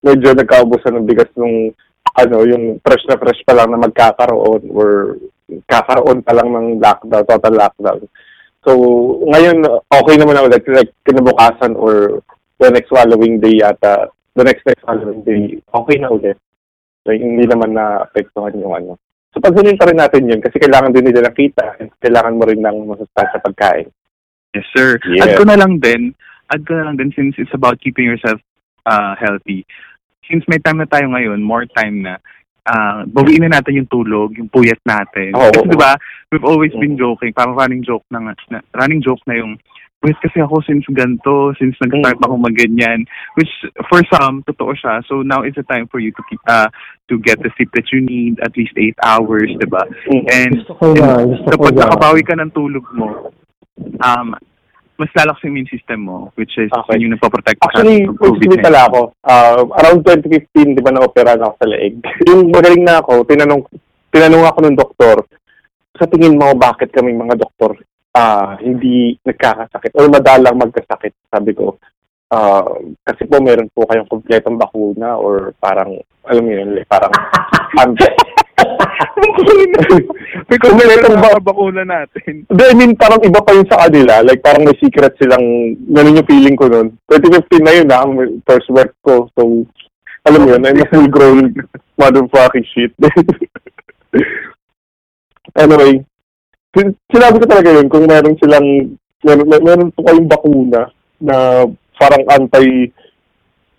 medyo 0.05 0.37
nagkaubusan 0.37 0.93
ng 1.01 1.07
bigas 1.09 1.33
nung, 1.33 1.73
ano, 2.13 2.45
yung 2.45 2.77
fresh 2.85 3.01
na 3.09 3.17
fresh 3.17 3.41
pa 3.41 3.57
lang 3.57 3.73
na 3.73 3.81
magkakaroon 3.81 4.69
or 4.69 5.17
kakaroon 5.65 6.21
pa 6.21 6.37
lang 6.37 6.53
ng 6.53 6.67
lockdown, 6.77 7.25
total 7.25 7.55
lockdown. 7.57 8.05
So, 8.61 8.71
ngayon, 9.33 9.65
okay 9.89 10.15
naman 10.21 10.37
na 10.37 10.45
ulit, 10.45 10.61
like, 10.69 10.93
kinabukasan 11.09 11.73
or 11.73 12.21
the 12.61 12.69
next 12.69 12.93
following 12.93 13.41
day 13.41 13.65
yata, 13.65 14.13
the 14.37 14.45
next 14.45 14.61
next 14.61 14.85
following 14.85 15.25
day, 15.25 15.57
okay 15.73 15.97
na 15.97 16.13
ulit. 16.13 16.37
Like, 17.01 17.17
hindi 17.17 17.49
naman 17.49 17.73
na-apektuhan 17.73 18.61
yung 18.61 18.77
ano. 18.77 19.01
So, 19.35 19.43
pagsunin 19.43 19.77
pa 19.77 19.87
rin 19.91 19.99
natin 19.99 20.29
yun 20.29 20.39
kasi 20.39 20.57
kailangan 20.57 20.95
din 20.95 21.05
nila 21.07 21.27
ng 21.27 21.35
kita 21.35 21.65
and 21.83 21.91
kailangan 21.99 22.37
mo 22.39 22.43
rin 22.47 22.63
ng 22.63 22.77
masustansya 22.87 23.43
pagkain. 23.43 23.87
Yes, 24.55 24.67
sir. 24.71 24.97
Yes. 25.03 25.27
Add 25.27 25.37
ko 25.37 25.43
na 25.45 25.59
lang 25.59 25.77
din, 25.83 26.15
add 26.49 26.63
ko 26.63 26.73
na 26.73 26.89
lang 26.89 26.95
din 26.97 27.11
since 27.13 27.35
it's 27.37 27.53
about 27.53 27.77
keeping 27.83 28.07
yourself 28.07 28.39
uh, 28.87 29.13
healthy. 29.19 29.67
Since 30.25 30.47
may 30.47 30.59
time 30.63 30.79
na 30.79 30.89
tayo 30.89 31.11
ngayon, 31.11 31.43
more 31.43 31.67
time 31.67 32.03
na, 32.03 32.17
uh, 32.67 33.03
bawiin 33.07 33.47
na 33.47 33.59
natin 33.59 33.83
yung 33.83 33.91
tulog, 33.91 34.35
yung 34.35 34.51
puyat 34.51 34.79
natin. 34.87 35.35
Oo. 35.35 35.51
Kasi 35.51 35.71
di 35.71 35.79
ba, 35.79 35.99
we've 36.31 36.47
always 36.47 36.71
been 36.75 36.99
joking, 36.99 37.31
parang 37.35 37.55
running 37.55 37.83
joke 37.83 38.03
na, 38.11 38.33
na 38.51 38.59
running 38.75 39.03
joke 39.03 39.21
na 39.27 39.39
yung, 39.39 39.59
puyat 39.97 40.17
kasi 40.21 40.37
ako 40.39 40.61
since 40.61 40.85
ganto, 40.93 41.53
since 41.57 41.73
nag-start 41.81 42.21
ako 42.21 42.37
magganyan, 42.37 43.01
which 43.33 43.49
for 43.89 44.01
some, 44.13 44.45
totoo 44.45 44.77
siya. 44.77 45.01
So 45.09 45.25
now 45.25 45.41
is 45.41 45.57
the 45.57 45.65
time 45.65 45.89
for 45.89 45.97
you 45.97 46.13
to 46.13 46.21
keep, 46.29 46.41
uh, 46.45 46.69
to 47.09 47.17
get 47.17 47.41
the 47.41 47.49
sleep 47.57 47.73
that 47.73 47.89
you 47.89 48.05
need, 48.05 48.37
at 48.45 48.53
least 48.53 48.77
8 48.77 48.93
hours, 49.01 49.49
di 49.57 49.67
ba? 49.67 49.83
Mm. 50.05 50.23
And 50.29 50.53
Gusto 50.61 50.73
ko 50.77 50.85
yan. 50.93 51.23
Gusto 51.33 51.47
ko 51.49 51.51
kapag 51.57 51.73
yan. 51.73 51.81
nakabawi 51.81 52.21
ka 52.21 52.33
ng 52.37 52.51
tulog 52.53 52.85
mo, 52.93 53.33
um, 54.05 54.27
mas 54.97 55.13
lalakas 55.13 55.45
yung 55.45 55.53
immune 55.57 55.69
system 55.69 55.99
mo, 56.05 56.29
which 56.37 56.53
is 56.57 56.69
Okay. 56.73 56.97
yun 56.97 57.09
yung 57.09 57.13
nagpaprotect 57.17 57.57
ka 57.61 57.69
Actually, 57.69 58.05
from 58.05 58.17
positive 58.17 58.61
pala 58.65 58.81
ako. 58.89 59.01
Uh, 59.21 59.61
around 59.81 59.99
2015, 60.05 60.77
di 60.77 60.81
ba 60.81 60.93
na-opera 60.93 61.37
ako 61.37 61.57
sa 61.57 61.69
leeg? 61.69 62.01
yung 62.29 62.49
magaling 62.53 62.85
na 62.85 63.01
ako, 63.01 63.25
tinanong, 63.25 63.61
tinanong 64.13 64.45
ako 64.45 64.57
ng 64.61 64.77
doktor, 64.77 65.17
sa 65.97 66.05
tingin 66.05 66.37
mo, 66.37 66.53
bakit 66.53 66.93
kaming 66.93 67.17
mga 67.17 67.41
doktor 67.41 67.77
ah 68.17 68.57
hindi 68.57 69.13
nagkakasakit 69.21 69.93
or 69.93 70.09
madalang 70.09 70.57
magkasakit? 70.57 71.13
Sabi 71.29 71.53
ko, 71.53 71.77
ah 72.33 72.65
kasi 73.05 73.29
po 73.29 73.37
meron 73.37 73.69
po 73.69 73.85
kayong 73.85 74.09
kompletong 74.09 74.57
bakuna 74.57 75.21
or 75.21 75.53
parang, 75.61 76.01
alam 76.25 76.43
mo 76.43 76.51
yun, 76.51 76.81
parang, 76.89 77.13
anti. 77.85 78.09
May 80.49 80.57
kompletong 80.57 81.21
ba 81.21 81.37
bakuna 81.37 81.83
natin. 81.85 82.47
Hindi, 82.49 82.63
I 82.63 82.73
mean, 82.73 82.97
parang 82.97 83.21
iba 83.21 83.41
pa 83.43 83.53
yun 83.53 83.67
sa 83.69 83.85
kanila. 83.85 84.25
Like, 84.25 84.41
parang 84.41 84.65
may 84.65 84.77
secret 84.81 85.13
silang, 85.19 85.77
ganun 85.91 86.17
yung 86.17 86.29
feeling 86.29 86.55
ko 86.57 86.65
nun. 86.71 86.97
2015 87.11 87.61
na 87.61 87.73
yun, 87.75 87.91
ha, 87.93 88.01
first 88.47 88.69
work 88.73 88.95
ko. 89.05 89.29
So, 89.37 89.67
alam 90.25 90.41
mo 90.43 90.47
yun, 90.55 90.65
I'm 90.65 90.81
a 90.81 90.87
full-grown 90.89 91.53
motherfucking 91.99 92.67
shit. 92.73 92.91
anyway, 95.53 96.05
sinabi 97.09 97.35
ko 97.41 97.45
talaga 97.47 97.69
yun, 97.73 97.87
kung 97.89 98.05
meron 98.05 98.35
silang, 98.37 98.67
meron, 99.23 99.47
mer- 99.47 99.65
meron 99.65 99.89
po 99.93 100.05
kayong 100.05 100.29
bakuna 100.29 100.81
na 101.17 101.65
parang 101.97 102.23
anti, 102.29 102.91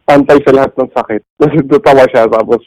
antay 0.08 0.38
sa 0.42 0.52
lahat 0.54 0.72
ng 0.74 0.90
sakit. 0.90 1.22
Tatawa 1.70 2.04
siya, 2.10 2.26
tapos, 2.26 2.62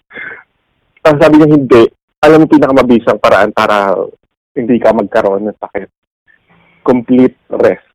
ang 1.04 1.17
sabi 1.17 1.41
niya 1.41 1.50
hindi, 1.58 1.84
alam 2.22 2.46
mo 2.46 2.48
pinakamabisang 2.48 3.17
paraan 3.17 3.52
para 3.52 3.98
hindi 4.54 4.78
ka 4.78 4.94
magkaroon 4.94 5.50
ng 5.50 5.58
sakit. 5.58 5.89
Complete 6.86 7.38
rest. 7.50 7.88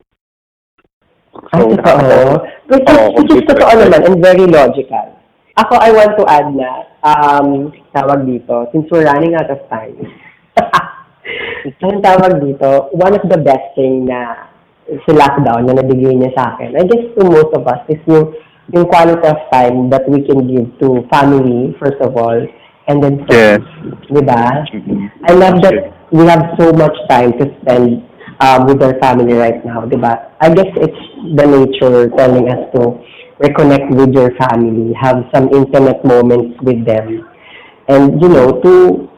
Ay, 1.53 1.69
totoo. 1.69 2.43
Which 2.67 2.89
is, 2.91 3.39
which 3.39 3.47
totoo 3.47 3.71
rest. 3.71 3.83
naman 3.87 4.01
and 4.03 4.19
very 4.19 4.47
logical. 4.51 5.07
Ako, 5.57 5.73
I 5.81 5.91
want 5.95 6.13
to 6.21 6.25
add 6.29 6.49
na, 6.53 6.71
um, 7.01 7.73
tawag 7.97 8.29
dito, 8.29 8.69
since 8.75 8.85
we're 8.93 9.09
running 9.09 9.33
out 9.33 9.49
of 9.49 9.63
time, 9.73 9.97
ang 11.83 12.03
tawag 12.03 12.39
dito, 12.43 12.91
one 12.95 13.15
of 13.15 13.25
the 13.27 13.41
best 13.41 13.75
thing 13.75 14.07
na 14.07 14.51
si 14.87 15.11
lockdown 15.11 15.67
na 15.67 15.75
nabigay 15.75 16.15
niya 16.15 16.31
sa 16.39 16.55
akin, 16.55 16.79
I 16.79 16.87
guess 16.87 17.11
to 17.19 17.23
most 17.27 17.51
of 17.55 17.67
us, 17.67 17.83
is 17.91 17.99
yung, 18.07 18.31
yung 18.71 18.87
quality 18.87 19.27
of 19.27 19.39
time 19.51 19.91
that 19.91 20.07
we 20.07 20.23
can 20.23 20.47
give 20.47 20.71
to 20.79 21.03
family, 21.11 21.75
first 21.83 21.99
of 21.99 22.15
all, 22.15 22.39
and 22.87 23.03
then 23.03 23.19
Yes. 23.27 23.59
friends. 23.59 23.67
Di 24.07 24.23
ba? 24.23 24.63
I 25.27 25.33
love 25.35 25.59
that 25.67 25.91
we 26.15 26.23
have 26.31 26.55
so 26.55 26.71
much 26.71 26.95
time 27.11 27.35
to 27.43 27.51
spend 27.63 28.07
um, 28.39 28.71
with 28.71 28.79
our 28.83 28.95
family 29.03 29.35
right 29.35 29.59
now, 29.67 29.83
di 29.87 29.99
ba? 29.99 30.31
I 30.39 30.55
guess 30.55 30.71
it's 30.79 31.03
the 31.35 31.47
nature 31.51 32.07
telling 32.15 32.47
us 32.47 32.63
to 32.79 33.03
reconnect 33.43 33.91
with 33.91 34.15
your 34.15 34.31
family, 34.39 34.95
have 34.95 35.27
some 35.35 35.51
intimate 35.51 36.01
moments 36.07 36.57
with 36.63 36.87
them, 36.87 37.27
and, 37.91 38.23
you 38.23 38.31
know, 38.31 38.63
to 38.63 39.11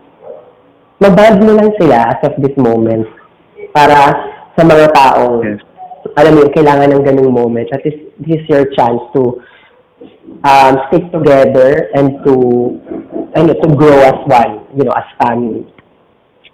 maband 0.99 1.39
mo 1.43 1.53
lang 1.55 1.71
sila 1.79 2.11
as 2.15 2.21
of 2.27 2.35
this 2.43 2.55
moment 2.59 3.07
para 3.71 4.15
sa 4.59 4.63
mga 4.67 4.91
taong 4.95 5.43
Yes. 5.47 5.63
alam 6.19 6.35
mo, 6.35 6.39
yun, 6.47 6.55
kailangan 6.55 6.89
ng 6.95 7.05
ganung 7.05 7.31
moment. 7.35 7.69
At 7.71 7.83
this, 7.87 7.95
this 8.23 8.43
is 8.43 8.47
your 8.51 8.67
chance 8.75 9.03
to 9.15 9.39
um, 10.43 10.75
stick 10.89 11.05
together 11.11 11.91
and 11.95 12.23
to 12.27 12.35
ano, 13.35 13.55
to 13.55 13.69
grow 13.75 13.99
as 14.03 14.19
one, 14.27 14.67
you 14.75 14.83
know, 14.87 14.95
as 14.95 15.07
family. 15.23 15.67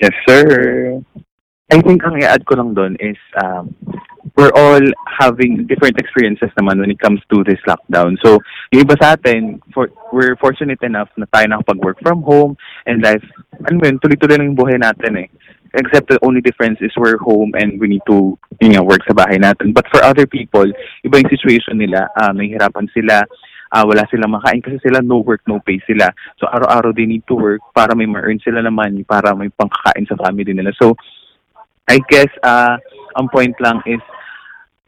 Yes, 0.00 0.12
sir. 0.28 1.00
I 1.72 1.80
think 1.80 2.04
ang 2.04 2.20
i-add 2.20 2.44
ko 2.44 2.60
lang 2.60 2.76
doon 2.76 2.96
is 3.00 3.16
um, 3.40 3.72
we're 4.36 4.52
all 4.54 4.82
having 5.06 5.66
different 5.66 5.98
experiences 5.98 6.50
naman 6.58 6.80
when 6.80 6.90
it 6.90 6.98
comes 6.98 7.20
to 7.30 7.44
this 7.44 7.60
lockdown. 7.70 8.18
So, 8.24 8.42
yung 8.74 8.82
iba 8.82 8.98
sa 8.98 9.14
atin, 9.14 9.62
for, 9.72 9.90
we're 10.12 10.34
fortunate 10.36 10.82
enough 10.82 11.08
na 11.16 11.26
tayo 11.30 11.46
nakapag-work 11.46 12.02
from 12.02 12.22
home 12.22 12.58
and 12.86 13.02
life, 13.02 13.22
ano 13.70 13.78
yun, 13.78 14.02
tuloy-tuloy 14.02 14.38
lang 14.38 14.50
yung 14.50 14.58
buhay 14.58 14.78
natin 14.78 15.22
eh. 15.22 15.28
Except 15.74 16.06
the 16.10 16.18
only 16.22 16.42
difference 16.42 16.78
is 16.82 16.94
we're 16.98 17.18
home 17.18 17.50
and 17.58 17.78
we 17.78 17.86
need 17.86 18.02
to 18.06 18.38
yun 18.62 18.78
nga, 18.78 18.82
work 18.82 19.02
sa 19.06 19.14
bahay 19.14 19.38
natin. 19.38 19.74
But 19.74 19.86
for 19.90 20.02
other 20.02 20.26
people, 20.26 20.66
iba 21.06 21.14
yung 21.18 21.30
situation 21.30 21.78
nila, 21.78 22.10
uh, 22.14 22.30
nahihirapan 22.34 22.90
sila, 22.94 23.26
ah 23.74 23.82
wala 23.82 24.06
silang 24.06 24.30
makain 24.30 24.62
kasi 24.62 24.78
sila 24.86 25.02
no 25.02 25.18
work, 25.18 25.42
no 25.50 25.58
pay 25.58 25.82
sila. 25.82 26.06
So 26.38 26.46
araw-araw 26.46 26.94
they 26.94 27.10
need 27.10 27.26
to 27.26 27.34
work 27.34 27.58
para 27.74 27.90
may 27.98 28.06
ma-earn 28.06 28.38
sila 28.38 28.62
naman, 28.62 29.02
para 29.02 29.34
may 29.34 29.50
pangkakain 29.50 30.06
sa 30.06 30.14
family 30.14 30.54
nila. 30.54 30.70
So 30.78 30.94
I 31.90 31.98
guess 32.06 32.30
uh, 32.46 32.78
ang 33.18 33.26
point 33.34 33.58
lang 33.58 33.82
is 33.82 33.98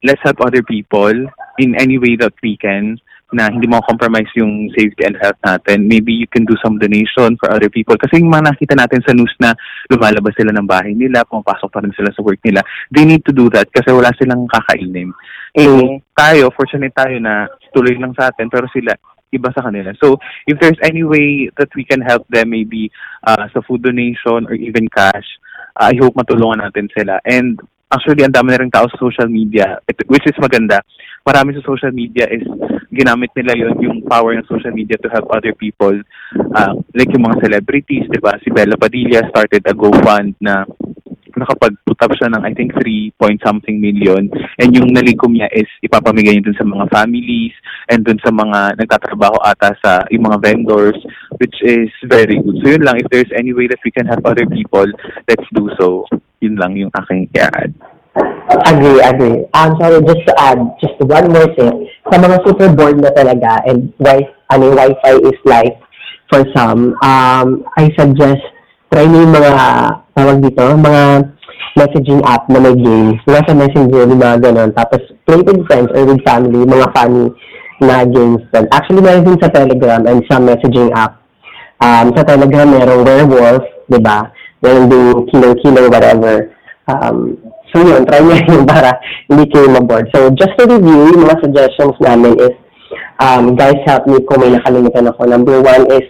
let's 0.04 0.20
help 0.22 0.40
other 0.40 0.62
people 0.62 1.14
in 1.58 1.74
any 1.80 1.98
way 1.98 2.16
that 2.16 2.34
we 2.42 2.56
can 2.56 3.00
na 3.34 3.50
hindi 3.50 3.66
mo 3.66 3.82
compromise 3.82 4.30
yung 4.38 4.70
safety 4.78 5.02
and 5.02 5.18
health 5.18 5.38
natin. 5.42 5.90
Maybe 5.90 6.14
you 6.14 6.30
can 6.30 6.46
do 6.46 6.54
some 6.62 6.78
donation 6.78 7.34
for 7.42 7.50
other 7.50 7.66
people. 7.66 7.98
Kasi 7.98 8.22
yung 8.22 8.30
mga 8.30 8.54
nakita 8.54 8.78
natin 8.78 9.02
sa 9.02 9.10
news 9.10 9.34
na 9.42 9.50
lumalabas 9.90 10.30
sila 10.38 10.54
ng 10.54 10.68
bahay 10.68 10.94
nila, 10.94 11.26
pumapasok 11.26 11.68
pa 11.74 11.82
rin 11.82 11.90
sila 11.98 12.14
sa 12.14 12.22
work 12.22 12.38
nila, 12.46 12.62
they 12.94 13.02
need 13.02 13.26
to 13.26 13.34
do 13.34 13.50
that 13.50 13.66
kasi 13.74 13.90
wala 13.90 14.14
silang 14.14 14.46
kakainin. 14.46 15.10
So, 15.58 15.98
tayo, 16.14 16.54
fortunate 16.54 16.94
tayo 16.94 17.18
na 17.18 17.50
tuloy 17.74 17.98
lang 17.98 18.14
sa 18.14 18.30
atin, 18.30 18.46
pero 18.46 18.70
sila, 18.70 18.94
iba 19.34 19.50
sa 19.50 19.66
kanila. 19.66 19.90
So, 19.98 20.22
if 20.46 20.62
there's 20.62 20.78
any 20.86 21.02
way 21.02 21.50
that 21.58 21.74
we 21.74 21.82
can 21.82 22.00
help 22.06 22.22
them, 22.30 22.54
maybe 22.54 22.94
uh, 23.26 23.50
sa 23.50 23.58
food 23.66 23.82
donation 23.82 24.46
or 24.46 24.54
even 24.54 24.86
cash, 24.86 25.26
uh, 25.74 25.90
I 25.90 25.98
hope 25.98 26.14
matulungan 26.14 26.62
natin 26.62 26.94
sila. 26.94 27.18
And 27.26 27.58
actually, 27.90 28.26
ang 28.26 28.34
dami 28.34 28.54
na 28.54 28.60
rin 28.62 28.72
tao 28.72 28.86
sa 28.90 28.98
social 28.98 29.28
media, 29.30 29.78
it- 29.86 30.06
which 30.10 30.26
is 30.26 30.36
maganda. 30.38 30.82
Marami 31.26 31.58
sa 31.58 31.66
social 31.66 31.90
media 31.90 32.26
is 32.30 32.46
ginamit 32.94 33.34
nila 33.34 33.52
yon 33.58 33.74
yung 33.82 33.98
power 34.06 34.34
ng 34.38 34.46
social 34.46 34.70
media 34.70 34.94
to 34.98 35.10
help 35.10 35.26
other 35.34 35.52
people. 35.54 35.94
Uh, 36.54 36.72
like 36.94 37.10
yung 37.10 37.26
mga 37.26 37.42
celebrities, 37.42 38.06
di 38.06 38.22
ba? 38.22 38.38
Si 38.42 38.48
Bella 38.54 38.78
Padilla 38.78 39.26
started 39.30 39.62
a 39.66 39.74
GoFund 39.74 40.38
na 40.38 40.62
nakapag-put 41.36 41.98
up 42.00 42.12
siya 42.16 42.32
ng 42.32 42.42
I 42.42 42.52
think 42.56 42.72
3 42.74 43.12
point 43.20 43.38
something 43.44 43.76
million 43.78 44.32
and 44.58 44.68
yung 44.72 44.90
nalikom 44.92 45.36
niya 45.36 45.52
is 45.52 45.68
ipapamigay 45.84 46.36
niya 46.36 46.48
dun 46.48 46.60
sa 46.60 46.68
mga 46.68 46.86
families 46.88 47.54
and 47.92 48.02
dun 48.02 48.20
sa 48.24 48.32
mga 48.32 48.80
nagtatrabaho 48.80 49.36
ata 49.44 49.76
sa 49.84 50.02
yung 50.08 50.26
mga 50.26 50.40
vendors 50.42 50.98
which 51.38 51.56
is 51.62 51.92
very 52.08 52.40
good. 52.40 52.56
So 52.64 52.72
yun 52.72 52.82
lang, 52.82 52.98
if 52.98 53.06
there's 53.12 53.30
any 53.36 53.52
way 53.52 53.68
that 53.68 53.80
we 53.84 53.92
can 53.92 54.08
help 54.08 54.24
other 54.24 54.48
people, 54.48 54.88
let's 55.28 55.48
do 55.52 55.68
so. 55.76 56.08
Yun 56.40 56.56
lang 56.56 56.76
yung 56.76 56.92
aking 56.96 57.28
i-add. 57.36 57.72
Agree, 58.66 59.00
agree. 59.04 59.44
Um, 59.52 59.76
sorry, 59.76 60.00
just 60.00 60.24
to 60.24 60.34
add, 60.40 60.58
just 60.80 60.96
one 61.04 61.28
more 61.28 61.50
thing. 61.52 61.84
Sa 62.08 62.16
mga 62.16 62.40
super 62.48 62.72
bored 62.72 62.96
na 62.96 63.12
talaga 63.12 63.60
and 63.68 63.92
wi 64.00 64.24
ano, 64.48 64.72
Wi-Fi 64.72 65.14
is 65.20 65.38
life 65.44 65.76
for 66.30 66.46
some, 66.54 66.94
um, 67.02 67.66
I 67.76 67.90
suggest 67.98 68.42
try 68.92 69.06
mo 69.06 69.16
yung 69.22 69.34
mga, 69.34 69.52
tawag 70.14 70.38
dito, 70.42 70.62
mga 70.62 71.02
messaging 71.76 72.22
app 72.24 72.48
na 72.48 72.58
may 72.62 72.76
games. 72.76 73.20
Mga 73.28 73.42
sa 73.44 73.54
messenger, 73.54 74.02
yung 74.08 74.22
mga 74.22 74.36
ganun. 74.48 74.70
Tapos, 74.72 75.00
play 75.28 75.40
with 75.44 75.66
friends 75.68 75.90
or 75.92 76.02
with 76.08 76.22
family, 76.24 76.64
mga 76.64 76.88
funny 76.96 77.28
na 77.80 78.08
games. 78.08 78.40
Actually, 78.72 79.04
meron 79.04 79.26
din 79.28 79.40
sa 79.40 79.52
Telegram 79.52 80.00
and 80.08 80.24
sa 80.30 80.40
messaging 80.40 80.88
app. 80.96 81.20
Um, 81.84 82.16
sa 82.16 82.24
Telegram, 82.24 82.64
merong 82.64 83.04
werewolf, 83.04 83.64
di 83.92 84.00
ba? 84.00 84.32
Meron 84.64 84.88
din 84.88 85.28
killer-killer, 85.28 85.92
whatever. 85.92 86.56
Um, 86.88 87.36
so 87.74 87.84
yun, 87.84 88.08
try 88.08 88.24
nyo 88.24 88.32
yun 88.48 88.64
para 88.64 88.96
hindi 89.28 89.44
kayo 89.52 89.68
maboard. 89.68 90.08
So 90.14 90.32
just 90.32 90.56
to 90.56 90.64
review, 90.64 91.12
yung 91.12 91.28
mga 91.28 91.44
suggestions 91.44 91.98
namin 92.00 92.40
is, 92.40 92.56
um, 93.20 93.52
guys, 93.52 93.76
help 93.84 94.08
me 94.08 94.24
kung 94.24 94.40
may 94.40 94.56
nakalimutan 94.56 95.12
ako. 95.12 95.28
Number 95.28 95.60
one 95.60 95.84
is, 95.92 96.06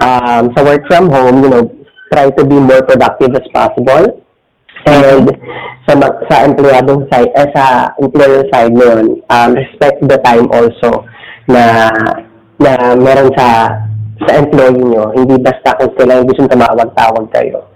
um, 0.00 0.48
sa 0.56 0.64
work 0.64 0.80
from 0.88 1.12
home, 1.12 1.44
you 1.44 1.50
know, 1.52 1.64
try 2.12 2.28
to 2.28 2.42
be 2.44 2.60
more 2.60 2.84
productive 2.84 3.32
as 3.32 3.46
possible. 3.50 4.22
And 4.86 5.30
sa 5.86 5.94
sa 6.30 6.36
empleyadong 6.46 7.08
side, 7.10 7.32
eh, 7.34 7.48
sa 7.54 7.94
employer 7.98 8.44
side 8.52 8.74
noon, 8.74 9.22
um, 9.30 9.50
respect 9.56 9.98
the 10.04 10.18
time 10.22 10.46
also 10.52 11.06
na 11.48 11.90
na 12.58 12.94
meron 12.94 13.30
sa 13.34 13.78
sa 14.26 14.32
employee 14.38 14.78
nyo. 14.78 15.10
Hindi 15.14 15.38
basta 15.42 15.74
kung 15.78 15.94
sila 15.98 16.22
gusto 16.22 16.46
tumawag-tawag 16.46 17.26
kayo. 17.34 17.66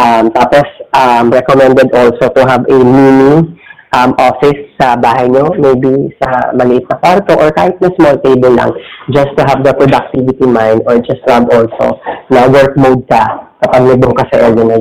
Um, 0.00 0.32
tapos, 0.32 0.64
um, 0.96 1.28
recommended 1.28 1.92
also 1.92 2.32
to 2.32 2.42
have 2.48 2.64
a 2.64 2.78
mini 2.80 3.60
um, 3.92 4.10
office 4.16 4.60
sa 4.80 4.96
bahay 4.96 5.28
nyo, 5.28 5.52
maybe 5.60 6.08
sa 6.16 6.56
maliit 6.56 6.88
na 6.88 6.96
kwarto 6.96 7.36
or 7.36 7.52
kahit 7.52 7.76
na 7.84 7.92
small 8.00 8.16
table 8.24 8.54
lang, 8.56 8.72
just 9.12 9.32
to 9.36 9.42
have 9.44 9.60
the 9.60 9.72
productivity 9.76 10.46
mind 10.48 10.80
or 10.88 10.96
just 11.04 11.20
to 11.28 11.30
have 11.36 11.48
also 11.52 12.00
na 12.32 12.48
work 12.48 12.72
mode 12.80 13.04
ka 13.10 13.49
kapag 13.60 13.82
nandun 13.84 14.16
ka 14.16 14.24
sa 14.32 14.48
yun. 14.48 14.80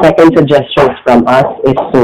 Second 0.00 0.30
suggestions 0.36 0.94
from 1.04 1.24
us 1.28 1.48
is 1.68 1.78
to 1.92 2.02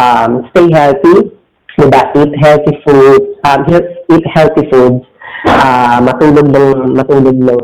um, 0.00 0.48
stay 0.50 0.66
healthy, 0.72 1.30
diba? 1.76 2.02
Eat 2.16 2.32
healthy 2.40 2.74
food, 2.82 3.22
um, 3.44 3.60
eat 3.68 4.26
healthy 4.32 4.64
foods, 4.72 5.04
ah 5.44 6.00
matulog 6.00 6.48
ng 6.48 6.96
matulog 6.96 7.36
ng 7.36 7.62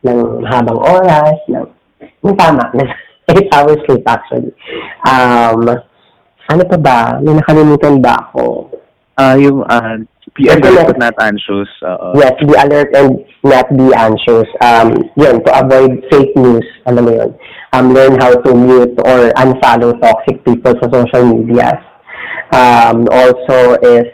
ng 0.00 0.18
habang 0.48 0.78
oras, 0.80 1.36
ng 1.52 1.66
yung 2.24 2.36
tama, 2.36 2.64
ng 2.76 2.88
8 3.28 3.54
hours 3.54 3.80
sleep 3.86 4.04
actually. 4.08 4.52
Um, 5.06 5.68
ano 6.50 6.62
pa 6.66 6.76
ba? 6.80 6.98
May 7.22 7.36
nakalimutan 7.36 8.02
ba 8.02 8.16
ako? 8.26 8.74
Ah, 9.20 9.36
yung 9.36 9.60
uh, 9.68 10.00
be 10.32 10.48
alert 10.48 10.88
but 10.88 10.96
not 10.96 11.14
anxious. 11.20 11.68
Oo. 11.84 12.16
Yes, 12.16 12.32
be 12.40 12.56
alert 12.56 12.88
and 12.96 13.20
not 13.44 13.68
be 13.68 13.92
anxious. 13.92 14.48
Um, 14.64 14.96
yun, 15.12 15.44
to 15.44 15.50
avoid 15.60 16.00
fake 16.08 16.32
news, 16.40 16.64
alam 16.88 17.04
mo 17.04 17.12
yun. 17.12 17.30
Um, 17.76 17.92
learn 17.92 18.16
how 18.16 18.32
to 18.32 18.50
mute 18.56 18.96
or 19.04 19.28
unfollow 19.36 19.92
toxic 20.00 20.40
people 20.40 20.72
sa 20.80 20.88
social 20.88 21.36
media. 21.36 21.68
Um, 22.56 23.12
also 23.12 23.76
is 23.84 24.08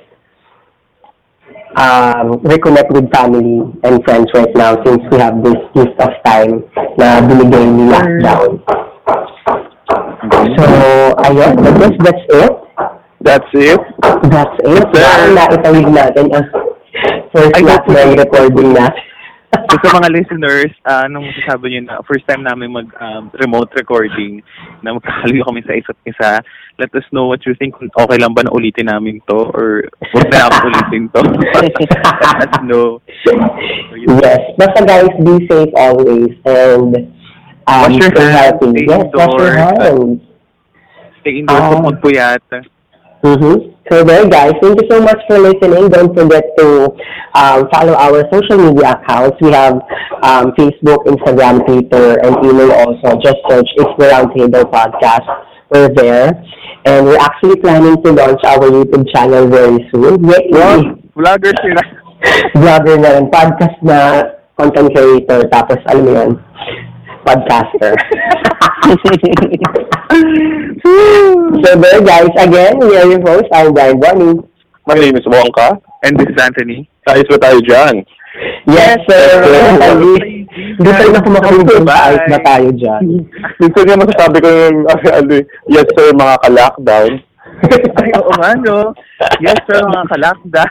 um, 1.78 2.42
reconnect 2.42 2.90
with 2.90 3.06
family 3.14 3.62
and 3.86 4.02
friends 4.02 4.26
right 4.34 4.50
now 4.58 4.74
since 4.82 5.06
we 5.06 5.22
have 5.22 5.38
this 5.46 5.62
gift 5.70 5.94
of 6.02 6.10
time 6.26 6.66
na 6.98 7.22
binigay 7.22 7.62
ni 7.62 7.94
lockdown. 7.94 8.58
So, 10.58 10.66
ayun, 11.22 11.54
I 11.62 11.70
guess 11.78 11.94
that's 12.02 12.24
it. 12.26 12.65
That's 13.20 13.48
it. 13.52 13.80
That's 14.28 14.56
it. 14.60 14.84
Yes, 14.92 15.32
na 15.32 15.44
itawid 15.50 15.88
natin 15.88 16.24
ang 16.30 16.46
first 17.32 17.52
Ay, 17.56 17.64
lap 17.64 17.84
ng 17.88 18.12
recording 18.14 18.70
natin. 18.72 19.02
So 19.56 19.78
sa 19.80 19.96
mga 19.96 20.12
listeners, 20.12 20.68
ah, 20.84 21.08
nung 21.08 21.24
sasabi 21.32 21.72
nyo 21.72 21.80
na 21.88 22.04
first 22.04 22.28
time 22.28 22.44
namin 22.44 22.76
mag 22.76 22.92
um, 23.00 23.32
remote 23.40 23.72
recording, 23.72 24.44
na 24.84 24.92
magkakalayo 24.92 25.48
kami 25.48 25.64
sa 25.64 25.72
isa't 25.72 25.96
isa, 26.04 26.30
let 26.76 26.92
us 26.92 27.06
know 27.08 27.24
what 27.24 27.40
you 27.48 27.56
think. 27.56 27.72
Kung 27.72 27.88
Okay 27.88 28.20
lang 28.20 28.36
ba 28.36 28.44
na 28.44 28.52
ulitin 28.52 28.92
namin 28.92 29.16
to 29.24 29.48
or 29.48 29.88
huwag 30.12 30.28
na 30.28 30.44
namin 30.44 30.60
ulitin 30.68 31.04
to. 31.08 31.20
let 32.36 32.52
us 32.52 32.62
know. 32.62 33.00
yes. 34.20 34.40
Basta 34.60 34.84
guys, 34.84 35.08
be 35.24 35.48
safe 35.48 35.72
always 35.72 36.36
and 36.44 36.92
um, 37.64 37.80
Wash 37.88 37.96
your 37.96 38.28
hands, 38.28 38.60
stay 38.60 38.84
Yes, 38.84 39.08
wash 39.16 39.34
your 39.40 39.56
indoors. 39.56 39.56
hands. 39.56 40.18
Stay 41.24 41.32
indoors, 41.40 41.58
Ah. 41.58 41.68
huwag 41.72 41.84
magpuyat. 41.96 42.42
Mm-hmm. 43.26 43.74
So 43.90 44.04
there, 44.04 44.28
guys. 44.28 44.54
Thank 44.62 44.80
you 44.82 44.86
so 44.90 45.00
much 45.02 45.18
for 45.26 45.38
listening. 45.38 45.90
Don't 45.90 46.14
forget 46.14 46.44
to 46.58 46.90
um, 47.34 47.66
follow 47.74 47.94
our 47.94 48.22
social 48.30 48.58
media 48.58 48.94
accounts. 48.94 49.36
We 49.40 49.50
have 49.50 49.74
um, 50.22 50.54
Facebook, 50.54 51.06
Instagram, 51.10 51.66
Twitter, 51.66 52.22
and 52.22 52.38
email 52.46 52.70
also. 52.70 53.18
Just 53.18 53.38
search 53.50 53.66
It's 53.78 53.94
the 53.98 54.06
Roundtable 54.14 54.70
Podcast. 54.70 55.26
We're 55.70 55.90
there. 55.94 56.38
And 56.86 57.06
we're 57.06 57.18
actually 57.18 57.56
planning 57.58 58.00
to 58.02 58.12
launch 58.12 58.42
our 58.46 58.70
YouTube 58.70 59.06
channel 59.12 59.48
very 59.48 59.82
soon. 59.90 60.22
Yay! 60.22 60.50
Wow, 60.54 60.94
vlogger 61.18 61.50
sila. 61.58 61.82
Vlogger 62.62 62.96
na 63.02 63.10
rin. 63.18 63.26
Podcast 63.30 63.82
na 63.82 64.22
content 64.54 64.94
creator. 64.94 65.50
Tapos, 65.50 65.82
alam 65.90 66.04
mo 66.06 66.10
yun, 66.14 66.30
podcaster. 67.26 67.98
so 70.84 71.70
there, 71.80 72.00
guys. 72.02 72.28
Again, 72.38 72.78
we 72.80 72.96
are 72.96 73.06
your 73.08 73.20
hosts. 73.22 73.48
I'm 73.52 73.72
Brian 73.72 73.98
Bonnie. 74.00 74.40
My 74.86 74.94
name 74.94 75.16
is 75.16 75.24
Wonka. 75.24 75.80
And 76.04 76.18
this 76.18 76.28
is 76.28 76.38
Anthony. 76.42 76.88
Ayos 77.08 77.26
ba 77.30 77.38
tayo 77.38 77.58
dyan? 77.62 78.02
Yes, 78.68 78.98
sir. 79.08 79.24
Hindi 80.76 80.90
tayo 80.90 81.08
na 81.14 81.22
kumakalimpan 81.24 81.82
Bye. 81.86 82.02
ayos 82.12 82.24
na 82.28 82.38
tayo 82.44 82.68
dyan. 82.74 83.04
Minsan 83.62 83.84
nga 83.86 83.96
masasabi 83.96 84.36
ko 84.42 84.48
yung, 84.50 84.78
ano, 84.90 85.34
yes 85.70 85.88
sir, 85.96 86.08
mga 86.12 86.34
ka-lockdown. 86.44 87.12
Ay, 87.96 88.10
oo 88.20 88.32
nga, 88.36 88.50
no? 88.60 88.92
Yes, 89.40 89.56
sir, 89.64 89.80
mga 89.80 90.06
kalakda. 90.12 90.64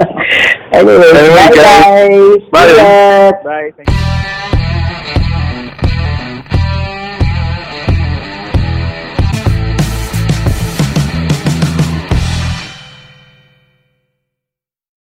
anyway, 0.76 1.00
Anyway, 1.00 1.32
bye 1.32 1.48
guys. 1.48 1.64
guys. 1.64 2.42
Bye. 2.52 2.68
Ingat. 2.68 3.36
Bye. 3.40 3.70
Thank 3.78 3.88
you. 3.88 4.19